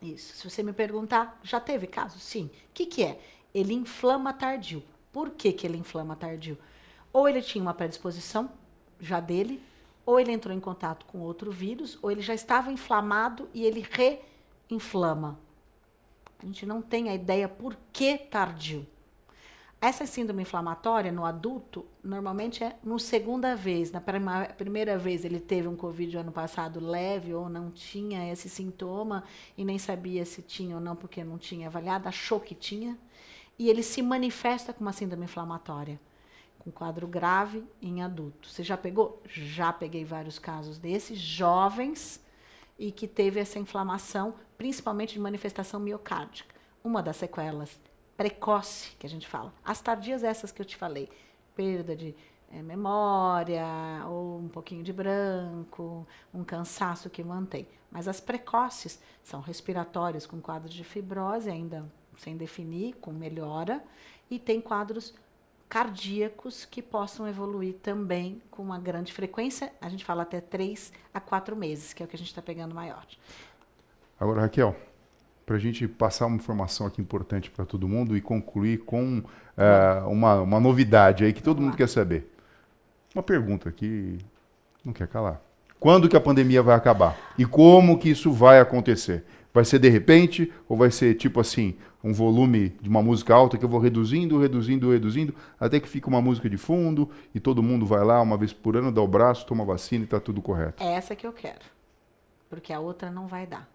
Isso. 0.00 0.36
Se 0.36 0.50
você 0.50 0.62
me 0.62 0.72
perguntar, 0.72 1.38
já 1.42 1.58
teve 1.58 1.86
caso? 1.86 2.18
Sim. 2.18 2.46
O 2.46 2.72
que, 2.74 2.86
que 2.86 3.02
é? 3.02 3.18
Ele 3.54 3.72
inflama 3.72 4.32
tardio. 4.32 4.82
Por 5.12 5.30
que, 5.30 5.52
que 5.52 5.66
ele 5.66 5.78
inflama 5.78 6.14
tardio? 6.14 6.58
Ou 7.12 7.28
ele 7.28 7.40
tinha 7.40 7.62
uma 7.62 7.72
predisposição 7.72 8.50
já 9.00 9.20
dele, 9.20 9.62
ou 10.04 10.18
ele 10.18 10.32
entrou 10.32 10.54
em 10.54 10.60
contato 10.60 11.06
com 11.06 11.20
outro 11.20 11.50
vírus, 11.50 11.98
ou 12.02 12.10
ele 12.10 12.20
já 12.20 12.34
estava 12.34 12.72
inflamado 12.72 13.48
e 13.54 13.64
ele 13.64 13.86
reinflama. 14.68 15.38
A 16.42 16.46
gente 16.46 16.66
não 16.66 16.82
tem 16.82 17.08
a 17.08 17.14
ideia 17.14 17.48
por 17.48 17.76
que 17.92 18.18
tardio. 18.18 18.86
Essa 19.84 20.06
síndrome 20.06 20.40
inflamatória 20.40 21.12
no 21.12 21.26
adulto, 21.26 21.84
normalmente 22.02 22.64
é 22.64 22.74
no 22.82 22.98
segunda 22.98 23.54
vez. 23.54 23.92
Na 23.92 24.00
primeira 24.56 24.96
vez 24.96 25.26
ele 25.26 25.38
teve 25.38 25.68
um 25.68 25.76
Covid 25.76 26.16
ano 26.16 26.32
passado 26.32 26.80
leve 26.80 27.34
ou 27.34 27.50
não 27.50 27.70
tinha 27.70 28.32
esse 28.32 28.48
sintoma 28.48 29.24
e 29.58 29.62
nem 29.62 29.78
sabia 29.78 30.24
se 30.24 30.40
tinha 30.40 30.76
ou 30.76 30.80
não 30.80 30.96
porque 30.96 31.22
não 31.22 31.36
tinha 31.36 31.66
avaliado, 31.66 32.08
achou 32.08 32.40
que 32.40 32.54
tinha. 32.54 32.98
E 33.58 33.68
ele 33.68 33.82
se 33.82 34.00
manifesta 34.00 34.72
com 34.72 34.80
uma 34.80 34.92
síndrome 34.94 35.24
inflamatória, 35.24 36.00
com 36.60 36.70
quadro 36.70 37.06
grave 37.06 37.62
em 37.82 38.02
adulto. 38.02 38.48
Você 38.48 38.62
já 38.62 38.78
pegou? 38.78 39.20
Já 39.26 39.70
peguei 39.70 40.02
vários 40.02 40.38
casos 40.38 40.78
desses, 40.78 41.18
jovens, 41.18 42.24
e 42.78 42.90
que 42.90 43.06
teve 43.06 43.38
essa 43.38 43.58
inflamação, 43.58 44.34
principalmente 44.56 45.12
de 45.12 45.20
manifestação 45.20 45.78
miocárdica. 45.78 46.54
Uma 46.82 47.02
das 47.02 47.16
sequelas 47.16 47.78
precoce, 48.16 48.92
que 48.98 49.06
a 49.06 49.10
gente 49.10 49.26
fala. 49.26 49.52
As 49.64 49.80
tardias 49.80 50.22
essas 50.22 50.52
que 50.52 50.60
eu 50.60 50.66
te 50.66 50.76
falei, 50.76 51.08
perda 51.54 51.96
de 51.96 52.14
é, 52.50 52.62
memória, 52.62 53.66
ou 54.06 54.38
um 54.38 54.48
pouquinho 54.48 54.82
de 54.82 54.92
branco, 54.92 56.06
um 56.32 56.44
cansaço 56.44 57.10
que 57.10 57.22
mantém. 57.22 57.66
Mas 57.90 58.08
as 58.08 58.20
precoces 58.20 59.00
são 59.22 59.40
respiratórias 59.40 60.26
com 60.26 60.40
quadros 60.40 60.72
de 60.72 60.84
fibrose, 60.84 61.50
ainda 61.50 61.84
sem 62.16 62.36
definir, 62.36 62.94
com 62.94 63.12
melhora, 63.12 63.82
e 64.30 64.38
tem 64.38 64.60
quadros 64.60 65.14
cardíacos 65.68 66.64
que 66.64 66.80
possam 66.80 67.26
evoluir 67.26 67.74
também 67.82 68.40
com 68.50 68.62
uma 68.62 68.78
grande 68.78 69.12
frequência. 69.12 69.72
A 69.80 69.88
gente 69.88 70.04
fala 70.04 70.22
até 70.22 70.40
3 70.40 70.92
a 71.12 71.20
4 71.20 71.56
meses, 71.56 71.92
que 71.92 72.02
é 72.02 72.06
o 72.06 72.08
que 72.08 72.14
a 72.14 72.18
gente 72.18 72.28
está 72.28 72.42
pegando 72.42 72.74
maior. 72.74 73.04
Agora, 74.20 74.42
Raquel, 74.42 74.76
para 75.46 75.56
a 75.56 75.58
gente 75.58 75.86
passar 75.86 76.26
uma 76.26 76.36
informação 76.36 76.86
aqui 76.86 77.00
importante 77.00 77.50
para 77.50 77.64
todo 77.64 77.88
mundo 77.88 78.16
e 78.16 78.20
concluir 78.20 78.78
com 78.78 79.18
uh, 79.18 80.08
uma, 80.08 80.40
uma 80.40 80.60
novidade 80.60 81.24
aí 81.24 81.32
que 81.32 81.42
todo 81.42 81.60
mundo 81.60 81.76
quer 81.76 81.88
saber. 81.88 82.30
Uma 83.14 83.22
pergunta 83.22 83.70
que 83.70 84.18
não 84.84 84.92
quer 84.92 85.06
calar. 85.06 85.40
Quando 85.78 86.08
que 86.08 86.16
a 86.16 86.20
pandemia 86.20 86.62
vai 86.62 86.74
acabar? 86.74 87.16
E 87.36 87.44
como 87.44 87.98
que 87.98 88.08
isso 88.08 88.32
vai 88.32 88.58
acontecer? 88.58 89.24
Vai 89.52 89.64
ser 89.64 89.78
de 89.78 89.88
repente 89.88 90.50
ou 90.68 90.76
vai 90.76 90.90
ser 90.90 91.14
tipo 91.14 91.38
assim, 91.38 91.76
um 92.02 92.12
volume 92.12 92.70
de 92.80 92.88
uma 92.88 93.02
música 93.02 93.34
alta 93.34 93.56
que 93.56 93.64
eu 93.64 93.68
vou 93.68 93.78
reduzindo, 93.78 94.38
reduzindo, 94.38 94.90
reduzindo, 94.90 95.34
até 95.60 95.78
que 95.78 95.88
fica 95.88 96.08
uma 96.08 96.20
música 96.20 96.50
de 96.50 96.56
fundo 96.56 97.08
e 97.34 97.38
todo 97.38 97.62
mundo 97.62 97.86
vai 97.86 98.02
lá 98.02 98.20
uma 98.20 98.36
vez 98.36 98.52
por 98.52 98.76
ano, 98.76 98.90
dá 98.90 99.00
o 99.00 99.06
braço, 99.06 99.46
toma 99.46 99.64
vacina 99.64 100.02
e 100.02 100.04
está 100.04 100.18
tudo 100.18 100.42
correto? 100.42 100.82
É 100.82 100.94
essa 100.94 101.14
que 101.14 101.26
eu 101.26 101.32
quero. 101.32 101.64
Porque 102.48 102.72
a 102.72 102.80
outra 102.80 103.10
não 103.10 103.26
vai 103.26 103.46
dar. 103.46 103.73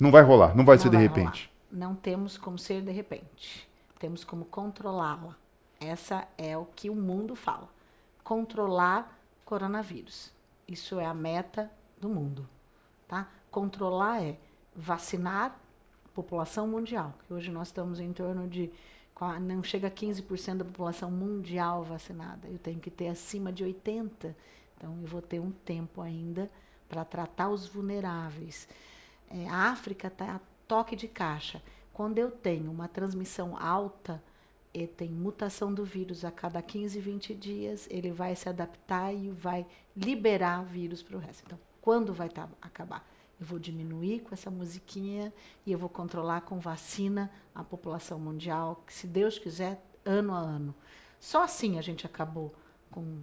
Não 0.00 0.10
vai 0.10 0.22
rolar, 0.22 0.56
não 0.56 0.64
vai 0.64 0.76
não 0.76 0.82
ser 0.82 0.90
vai 0.90 0.98
de 0.98 1.08
repente. 1.08 1.50
Rolar. 1.70 1.88
Não 1.88 1.94
temos 1.94 2.38
como 2.38 2.58
ser 2.58 2.82
de 2.82 2.92
repente. 2.92 3.68
Temos 3.98 4.24
como 4.24 4.44
controlá-la. 4.44 5.36
Essa 5.80 6.26
é 6.36 6.56
o 6.56 6.64
que 6.64 6.88
o 6.88 6.94
mundo 6.94 7.34
fala. 7.34 7.68
Controlar 8.22 9.18
coronavírus. 9.44 10.32
Isso 10.66 11.00
é 11.00 11.06
a 11.06 11.14
meta 11.14 11.70
do 12.00 12.08
mundo, 12.08 12.48
tá? 13.06 13.28
Controlar 13.50 14.22
é 14.22 14.36
vacinar 14.74 15.56
a 16.04 16.08
população 16.14 16.68
mundial, 16.68 17.14
que 17.26 17.32
hoje 17.32 17.50
nós 17.50 17.68
estamos 17.68 17.98
em 17.98 18.12
torno 18.12 18.46
de 18.46 18.70
não 19.40 19.64
chega 19.64 19.88
a 19.88 19.90
15% 19.90 20.58
da 20.58 20.64
população 20.64 21.10
mundial 21.10 21.82
vacinada. 21.82 22.46
Eu 22.46 22.58
tenho 22.58 22.78
que 22.78 22.90
ter 22.90 23.08
acima 23.08 23.52
de 23.52 23.64
80. 23.64 24.36
Então 24.76 24.96
eu 25.00 25.08
vou 25.08 25.20
ter 25.20 25.40
um 25.40 25.50
tempo 25.50 26.00
ainda 26.00 26.48
para 26.88 27.04
tratar 27.04 27.48
os 27.48 27.66
vulneráveis. 27.66 28.68
É, 29.30 29.48
a 29.48 29.70
África 29.70 30.08
está 30.08 30.36
a 30.36 30.40
toque 30.66 30.96
de 30.96 31.08
caixa. 31.08 31.62
Quando 31.92 32.18
eu 32.18 32.30
tenho 32.30 32.70
uma 32.70 32.88
transmissão 32.88 33.56
alta, 33.56 34.22
e 34.72 34.86
tem 34.86 35.08
mutação 35.10 35.72
do 35.72 35.84
vírus 35.84 36.24
a 36.24 36.30
cada 36.30 36.60
15, 36.60 37.00
20 37.00 37.34
dias, 37.34 37.88
ele 37.90 38.12
vai 38.12 38.36
se 38.36 38.48
adaptar 38.48 39.12
e 39.12 39.30
vai 39.30 39.66
liberar 39.96 40.64
vírus 40.64 41.02
para 41.02 41.16
o 41.16 41.20
resto. 41.20 41.42
Então, 41.46 41.58
quando 41.80 42.12
vai 42.12 42.28
tá, 42.28 42.48
acabar? 42.60 43.06
Eu 43.40 43.46
vou 43.46 43.58
diminuir 43.58 44.20
com 44.20 44.34
essa 44.34 44.50
musiquinha 44.50 45.32
e 45.64 45.72
eu 45.72 45.78
vou 45.78 45.88
controlar 45.88 46.42
com 46.42 46.58
vacina 46.58 47.30
a 47.54 47.64
população 47.64 48.18
mundial, 48.18 48.82
que 48.86 48.92
se 48.92 49.06
Deus 49.06 49.38
quiser, 49.38 49.82
ano 50.04 50.34
a 50.34 50.38
ano. 50.38 50.74
Só 51.18 51.42
assim 51.42 51.78
a 51.78 51.82
gente 51.82 52.04
acabou 52.04 52.54
com 52.90 53.20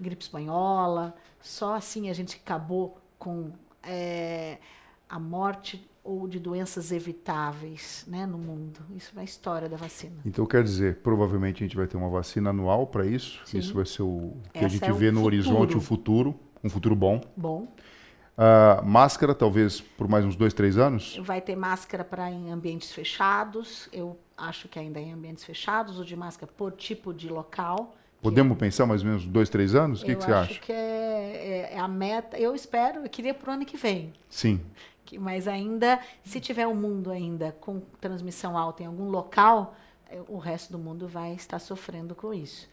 gripe 0.00 0.22
espanhola, 0.22 1.14
só 1.40 1.74
assim 1.74 2.10
a 2.10 2.12
gente 2.12 2.36
acabou 2.36 2.98
com 3.18 3.52
é, 3.82 4.58
a 5.08 5.18
morte 5.18 5.88
ou 6.02 6.26
de 6.26 6.38
doenças 6.38 6.90
evitáveis 6.90 8.04
né, 8.08 8.24
no 8.24 8.38
mundo. 8.38 8.80
Isso 8.96 9.12
é 9.16 9.20
a 9.20 9.24
história 9.24 9.68
da 9.68 9.76
vacina. 9.76 10.16
Então 10.24 10.46
quer 10.46 10.62
dizer, 10.62 10.96
provavelmente 11.02 11.62
a 11.62 11.66
gente 11.66 11.76
vai 11.76 11.86
ter 11.86 11.96
uma 11.96 12.08
vacina 12.08 12.50
anual 12.50 12.86
para 12.86 13.04
isso. 13.04 13.40
Sim. 13.44 13.58
Isso 13.58 13.74
vai 13.74 13.84
ser 13.84 14.02
o 14.02 14.34
que 14.52 14.58
Essa 14.58 14.66
a 14.66 14.68
gente 14.70 14.84
é 14.84 14.92
vê 14.92 15.10
no 15.10 15.20
futuro. 15.20 15.26
horizonte, 15.26 15.76
o 15.76 15.80
futuro, 15.80 16.40
um 16.64 16.70
futuro 16.70 16.96
bom. 16.96 17.20
Bom. 17.36 17.68
Uh, 18.38 18.86
máscara, 18.86 19.34
talvez 19.34 19.80
por 19.80 20.08
mais 20.08 20.24
uns 20.24 20.36
dois, 20.36 20.54
três 20.54 20.78
anos? 20.78 21.18
Vai 21.22 21.40
ter 21.40 21.56
máscara 21.56 22.04
para 22.04 22.30
em 22.30 22.52
ambientes 22.52 22.92
fechados. 22.92 23.88
Eu 23.92 24.16
acho 24.36 24.68
que 24.68 24.78
ainda 24.78 25.00
é 25.00 25.02
em 25.02 25.12
ambientes 25.12 25.44
fechados, 25.44 25.98
ou 25.98 26.04
de 26.04 26.14
máscara 26.16 26.50
por 26.56 26.72
tipo 26.72 27.12
de 27.12 27.28
local. 27.28 27.96
Podemos 28.22 28.56
que... 28.56 28.60
pensar 28.60 28.86
mais 28.86 29.02
ou 29.02 29.08
menos 29.08 29.26
dois, 29.26 29.48
três 29.48 29.74
anos? 29.74 30.02
O 30.02 30.06
que, 30.06 30.14
que 30.14 30.22
você 30.22 30.32
acha? 30.32 30.52
Eu 30.52 30.56
acho 30.56 30.60
que 30.60 30.72
é, 30.72 30.76
é, 30.76 31.74
é, 31.74 31.78
a 31.78 31.88
meta. 31.88 32.38
Eu 32.38 32.54
espero, 32.54 33.00
eu 33.00 33.10
queria 33.10 33.34
para 33.34 33.50
o 33.50 33.54
ano 33.54 33.66
que 33.66 33.76
vem. 33.76 34.12
Sim. 34.28 34.60
Mas 35.16 35.46
ainda, 35.46 36.00
se 36.24 36.40
tiver 36.40 36.66
um 36.66 36.74
mundo 36.74 37.12
ainda 37.12 37.52
com 37.60 37.80
transmissão 38.00 38.58
alta 38.58 38.82
em 38.82 38.86
algum 38.86 39.08
local, 39.08 39.76
é, 40.08 40.20
o 40.26 40.38
resto 40.38 40.72
do 40.72 40.78
mundo 40.78 41.06
vai 41.06 41.34
estar 41.34 41.60
sofrendo 41.60 42.16
com 42.16 42.34
isso. 42.34 42.68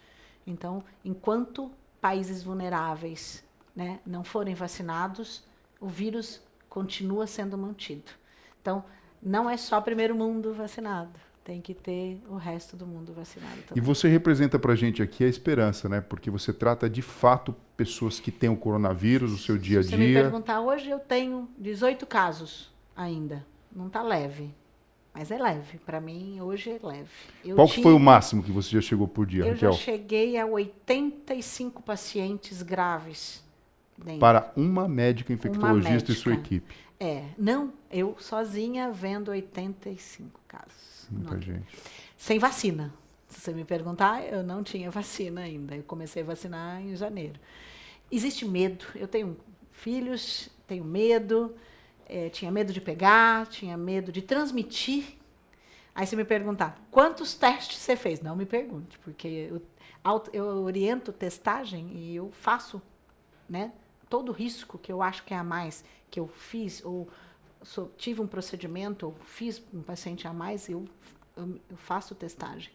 Então, 0.48 0.84
enquanto 1.04 1.72
países 2.02 2.42
vulneráveis 2.42 3.44
né, 3.76 4.00
não 4.06 4.24
forem 4.24 4.56
vacinados, 4.56 5.44
o 5.80 5.88
vírus 5.88 6.42
continua 6.68 7.28
sendo 7.28 7.58
mantido. 7.58 8.12
Então, 8.62 8.84
não 9.22 9.50
é 9.50 9.58
só 9.58 9.80
primeiro 9.82 10.16
mundo 10.16 10.54
vacinado, 10.54 11.20
tem 11.46 11.62
que 11.62 11.76
ter 11.76 12.20
o 12.28 12.36
resto 12.36 12.76
do 12.76 12.88
mundo 12.88 13.14
vacinado 13.14 13.62
também. 13.68 13.78
E 13.78 13.80
você 13.80 14.10
representa 14.10 14.58
para 14.58 14.74
a 14.74 14.76
gente 14.76 15.02
aqui 15.02 15.24
a 15.24 15.28
esperança, 15.28 15.88
né? 15.88 16.02
Porque 16.02 16.32
você 16.32 16.52
trata 16.52 16.90
de 16.90 17.04
fato 17.04 17.56
pessoas 17.78 18.20
que 18.20 18.32
têm 18.32 18.50
o 18.50 18.58
coronavírus 18.58 19.32
no 19.32 19.38
seu 19.38 19.56
dia 19.56 19.80
a 19.80 19.82
dia. 19.82 19.92
Se 19.92 19.96
você 19.96 20.08
me 20.08 20.14
perguntar, 20.14 20.60
hoje 20.60 20.90
eu 20.90 21.00
tenho 21.00 21.48
18 21.60 22.06
casos 22.08 22.74
ainda. 22.96 23.46
Não 23.74 23.88
está 23.88 24.02
leve, 24.02 24.54
mas 25.14 25.30
é 25.30 25.38
leve. 25.38 25.78
Para 25.86 26.02
mim, 26.02 26.42
hoje 26.42 26.72
é 26.72 26.80
leve. 26.82 27.12
Eu 27.44 27.56
Qual 27.56 27.68
tinha... 27.68 27.84
foi 27.84 27.94
o 27.94 28.00
máximo 28.00 28.42
que 28.42 28.52
você 28.52 28.72
já 28.72 28.82
chegou 28.82 29.08
por 29.08 29.28
dia, 29.28 29.44
eu 29.46 29.52
Raquel? 29.52 29.70
Eu 29.70 29.74
já 29.74 29.80
cheguei 29.80 30.38
a 30.38 30.48
85 30.48 31.84
pacientes 31.84 32.64
graves 32.64 33.46
Dentro. 33.98 34.20
Para 34.20 34.52
uma 34.58 34.90
médica 34.90 35.32
infectologista 35.32 35.90
uma 35.90 35.94
médica. 35.94 36.12
e 36.12 36.16
sua 36.16 36.34
equipe. 36.34 36.76
É, 37.00 37.24
não, 37.38 37.74
eu 37.90 38.16
sozinha 38.20 38.92
vendo 38.92 39.30
85 39.30 40.40
casos. 40.48 40.95
Muita 41.10 41.40
gente. 41.40 41.68
Sem 42.18 42.40
vacina. 42.40 42.94
Se 43.28 43.42
você 43.42 43.54
me 43.54 43.66
perguntar, 43.66 44.24
eu 44.24 44.44
não 44.44 44.64
tinha 44.64 44.90
vacina 44.92 45.42
ainda. 45.42 45.76
Eu 45.76 45.84
comecei 45.84 46.24
a 46.24 46.26
vacinar 46.26 46.82
em 46.82 46.96
janeiro. 46.96 47.40
Existe 48.12 48.46
medo. 48.46 48.86
Eu 48.96 49.08
tenho 49.08 49.38
filhos, 49.72 50.50
tenho 50.68 50.84
medo, 50.84 51.56
é, 52.08 52.30
tinha 52.30 52.52
medo 52.52 52.72
de 52.72 52.80
pegar, 52.80 53.48
tinha 53.48 53.76
medo 53.76 54.12
de 54.12 54.22
transmitir. 54.22 55.18
Aí 55.94 56.06
você 56.06 56.16
me 56.16 56.26
perguntar, 56.26 56.82
quantos 56.92 57.34
testes 57.36 57.78
você 57.78 57.96
fez? 57.96 58.22
Não 58.22 58.36
me 58.36 58.46
pergunte, 58.46 59.00
porque 59.00 59.50
eu, 59.50 59.62
eu 60.34 60.46
oriento 60.64 61.12
testagem 61.14 61.90
e 61.94 62.16
eu 62.16 62.32
faço, 62.32 62.82
né? 63.50 63.72
todo 64.10 64.32
risco 64.32 64.78
que 64.78 64.92
eu 64.92 65.02
acho 65.02 65.24
que 65.24 65.34
é 65.34 65.38
a 65.38 65.44
mais 65.44 65.84
que 66.10 66.20
eu 66.20 66.28
fiz, 66.28 66.84
ou 66.86 67.10
tive 67.98 68.22
um 68.22 68.28
procedimento, 68.28 69.14
fiz 69.26 69.62
um 69.74 69.82
paciente 69.82 70.28
a 70.28 70.34
mais, 70.34 70.70
eu, 70.70 70.86
eu, 71.36 71.60
eu 71.70 71.78
faço 71.78 72.14
testagem 72.16 72.72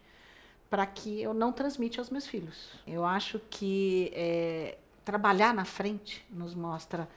para 0.70 0.86
que 0.86 1.20
eu 1.20 1.34
não 1.34 1.52
transmite 1.52 1.98
aos 1.98 2.10
meus 2.10 2.26
filhos. 2.26 2.70
Eu 2.86 3.04
acho 3.04 3.40
que 3.50 4.12
é, 4.14 4.78
trabalhar 5.04 5.52
na 5.52 5.64
frente 5.64 6.24
nos 6.30 6.54
mostra 6.54 7.08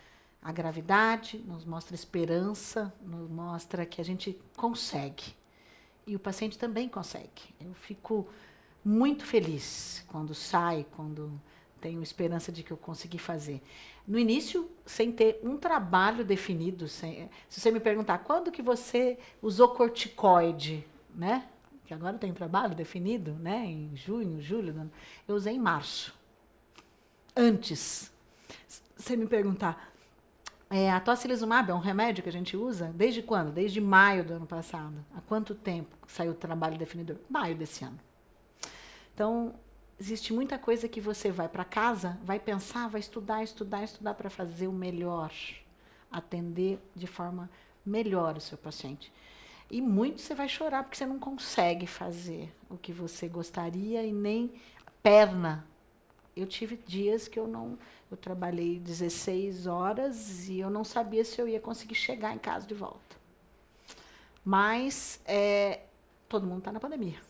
a 0.42 0.52
gravidade, 0.52 1.38
nos 1.38 1.64
mostra 1.64 1.94
esperança, 1.94 2.92
nos 3.02 3.30
mostra 3.30 3.86
que 3.86 4.02
a 4.02 4.04
gente 4.04 4.38
consegue. 4.58 5.36
E 6.06 6.16
o 6.16 6.20
paciente 6.20 6.58
também 6.58 6.90
consegue. 6.90 7.54
Eu 7.62 7.74
fico 7.76 8.28
muito 8.84 9.24
feliz 9.24 10.04
quando 10.08 10.34
sai, 10.34 10.86
quando 10.96 11.40
tenho 11.84 12.02
esperança 12.02 12.50
de 12.50 12.64
que 12.64 12.72
eu 12.72 12.78
consegui 12.78 13.18
fazer. 13.18 13.62
No 14.08 14.18
início, 14.18 14.72
sem 14.86 15.12
ter 15.12 15.42
um 15.44 15.58
trabalho 15.58 16.24
definido, 16.24 16.88
sem, 16.88 17.30
se 17.50 17.60
você 17.60 17.72
me 17.72 17.80
perguntar 17.82 18.20
quando 18.20 18.54
que 18.54 18.62
você 18.62 19.20
usou 19.42 19.68
corticoide, 19.68 20.88
né? 21.14 21.46
Que 21.86 21.94
agora 21.94 22.18
tem 22.18 22.34
trabalho 22.34 22.74
definido, 22.74 23.34
né? 23.34 23.66
Em 23.66 23.94
junho, 23.98 24.42
julho, 24.42 24.90
eu 25.28 25.36
usei 25.36 25.56
em 25.56 25.60
março. 25.60 26.18
Antes, 27.36 28.10
se 28.66 28.82
você 28.96 29.18
me 29.18 29.28
perguntar, 29.28 29.92
é, 30.70 30.90
a 30.90 31.02
tocilizumab 31.02 31.70
é 31.70 31.74
um 31.74 31.80
remédio 31.80 32.24
que 32.24 32.30
a 32.30 32.32
gente 32.32 32.56
usa 32.56 32.94
desde 32.96 33.22
quando? 33.22 33.52
Desde 33.52 33.82
maio 33.82 34.24
do 34.24 34.36
ano 34.36 34.48
passado. 34.48 35.04
Há 35.14 35.20
quanto 35.20 35.54
tempo 35.54 35.98
saiu 36.08 36.32
o 36.32 36.36
trabalho 36.36 36.78
definidor? 36.78 37.18
Maio 37.30 37.58
desse 37.58 37.84
ano. 37.84 38.00
Então, 39.14 39.54
existe 40.04 40.34
muita 40.34 40.60
coisa 40.60 40.90
que 40.90 41.00
você 41.00 41.32
vai 41.32 41.48
para 41.48 41.64
casa, 41.64 42.20
vai 42.26 42.38
pensar, 42.38 42.90
vai 42.90 43.00
estudar, 43.00 43.42
estudar, 43.42 43.86
estudar 43.86 44.14
para 44.16 44.30
fazer 44.30 44.68
o 44.68 44.74
melhor, 44.74 45.32
atender 46.12 46.78
de 46.94 47.08
forma 47.08 47.50
melhor 47.86 48.36
o 48.36 48.42
seu 48.42 48.58
paciente. 48.58 49.14
E 49.72 49.82
muito 49.82 50.20
você 50.20 50.36
vai 50.36 50.50
chorar 50.50 50.84
porque 50.84 50.98
você 50.98 51.06
não 51.06 51.18
consegue 51.18 51.88
fazer 51.88 52.54
o 52.70 52.78
que 52.78 52.92
você 52.92 53.30
gostaria 53.30 54.04
e 54.04 54.12
nem 54.12 54.52
perna. 55.02 55.66
Eu 56.36 56.48
tive 56.48 56.76
dias 56.76 57.30
que 57.30 57.40
eu 57.40 57.48
não, 57.48 57.80
eu 58.12 58.18
trabalhei 58.18 58.80
16 58.80 59.68
horas 59.68 60.50
e 60.50 60.60
eu 60.60 60.70
não 60.70 60.84
sabia 60.84 61.24
se 61.24 61.40
eu 61.40 61.48
ia 61.48 61.62
conseguir 61.62 61.96
chegar 61.96 62.36
em 62.36 62.40
casa 62.40 62.68
de 62.68 62.74
volta. 62.74 63.16
Mas 64.44 65.22
é, 65.24 65.84
todo 66.28 66.46
mundo 66.46 66.60
está 66.60 66.74
na 66.74 66.80
pandemia 66.82 67.22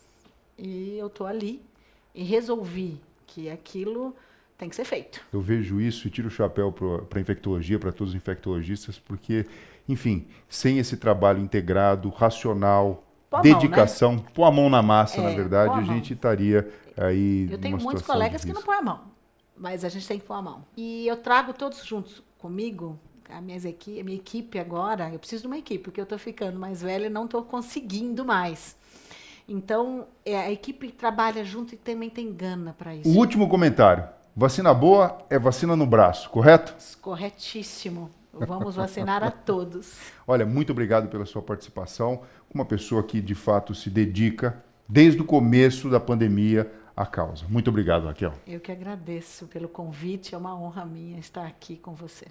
e 0.58 0.98
eu 0.98 1.06
estou 1.06 1.24
ali 1.24 1.64
e 2.14 2.22
resolvi 2.22 3.00
que 3.26 3.50
aquilo 3.50 4.14
tem 4.56 4.68
que 4.68 4.76
ser 4.76 4.84
feito. 4.84 5.20
Eu 5.32 5.40
vejo 5.40 5.80
isso 5.80 6.06
e 6.06 6.10
tiro 6.10 6.28
o 6.28 6.30
chapéu 6.30 6.72
para 6.72 7.18
a 7.18 7.20
infectologia, 7.20 7.78
para 7.78 7.92
todos 7.92 8.12
os 8.12 8.16
infectologistas, 8.16 8.98
porque, 8.98 9.46
enfim, 9.88 10.26
sem 10.48 10.78
esse 10.78 10.96
trabalho 10.96 11.40
integrado, 11.40 12.08
racional, 12.10 13.04
pô 13.28 13.40
dedicação, 13.40 14.12
mão, 14.12 14.22
né? 14.22 14.30
pôr 14.32 14.44
a 14.44 14.50
mão 14.50 14.70
na 14.70 14.82
massa, 14.82 15.20
é, 15.20 15.24
na 15.24 15.30
verdade, 15.30 15.74
a, 15.74 15.78
a 15.78 15.82
gente 15.82 16.12
estaria 16.12 16.70
aí. 16.96 17.48
Eu 17.50 17.58
tenho 17.58 17.78
muitos 17.78 18.02
colegas 18.02 18.44
que 18.44 18.52
não 18.52 18.62
põem 18.62 18.78
a 18.78 18.82
mão, 18.82 19.00
mas 19.56 19.84
a 19.84 19.88
gente 19.88 20.06
tem 20.06 20.18
que 20.18 20.24
pôr 20.24 20.34
a 20.34 20.42
mão. 20.42 20.64
E 20.76 21.06
eu 21.06 21.16
trago 21.16 21.52
todos 21.52 21.84
juntos 21.84 22.22
comigo. 22.38 22.98
A 23.28 23.40
minha, 23.40 23.56
equipe, 23.56 24.00
a 24.00 24.04
minha 24.04 24.18
equipe 24.18 24.58
agora, 24.58 25.10
eu 25.10 25.18
preciso 25.18 25.42
de 25.42 25.46
uma 25.46 25.56
equipe, 25.56 25.82
porque 25.82 25.98
eu 25.98 26.04
estou 26.04 26.18
ficando 26.18 26.58
mais 26.58 26.82
velha 26.82 27.06
e 27.06 27.08
não 27.08 27.24
estou 27.24 27.42
conseguindo 27.42 28.22
mais. 28.22 28.76
Então, 29.48 30.06
é, 30.24 30.36
a 30.36 30.50
equipe 30.50 30.90
trabalha 30.90 31.44
junto 31.44 31.74
e 31.74 31.76
também 31.76 32.08
tem 32.08 32.32
gana 32.32 32.74
para 32.76 32.94
isso. 32.94 33.08
O 33.08 33.16
último 33.16 33.48
comentário. 33.48 34.04
Vacina 34.36 34.74
boa 34.74 35.18
é 35.30 35.38
vacina 35.38 35.76
no 35.76 35.86
braço, 35.86 36.28
correto? 36.30 36.74
Corretíssimo. 37.00 38.10
Vamos 38.32 38.74
vacinar 38.74 39.22
a 39.22 39.30
todos. 39.30 39.94
Olha, 40.26 40.44
muito 40.44 40.72
obrigado 40.72 41.08
pela 41.08 41.24
sua 41.24 41.40
participação. 41.40 42.22
Uma 42.52 42.64
pessoa 42.64 43.02
que 43.02 43.20
de 43.20 43.34
fato 43.34 43.74
se 43.74 43.88
dedica 43.88 44.62
desde 44.88 45.20
o 45.20 45.24
começo 45.24 45.88
da 45.88 46.00
pandemia 46.00 46.70
à 46.96 47.06
causa. 47.06 47.44
Muito 47.48 47.70
obrigado, 47.70 48.06
Raquel. 48.06 48.32
Eu 48.46 48.58
que 48.58 48.72
agradeço 48.72 49.46
pelo 49.46 49.68
convite. 49.68 50.34
É 50.34 50.38
uma 50.38 50.58
honra 50.58 50.84
minha 50.84 51.18
estar 51.18 51.46
aqui 51.46 51.76
com 51.76 51.94
você. 51.94 52.26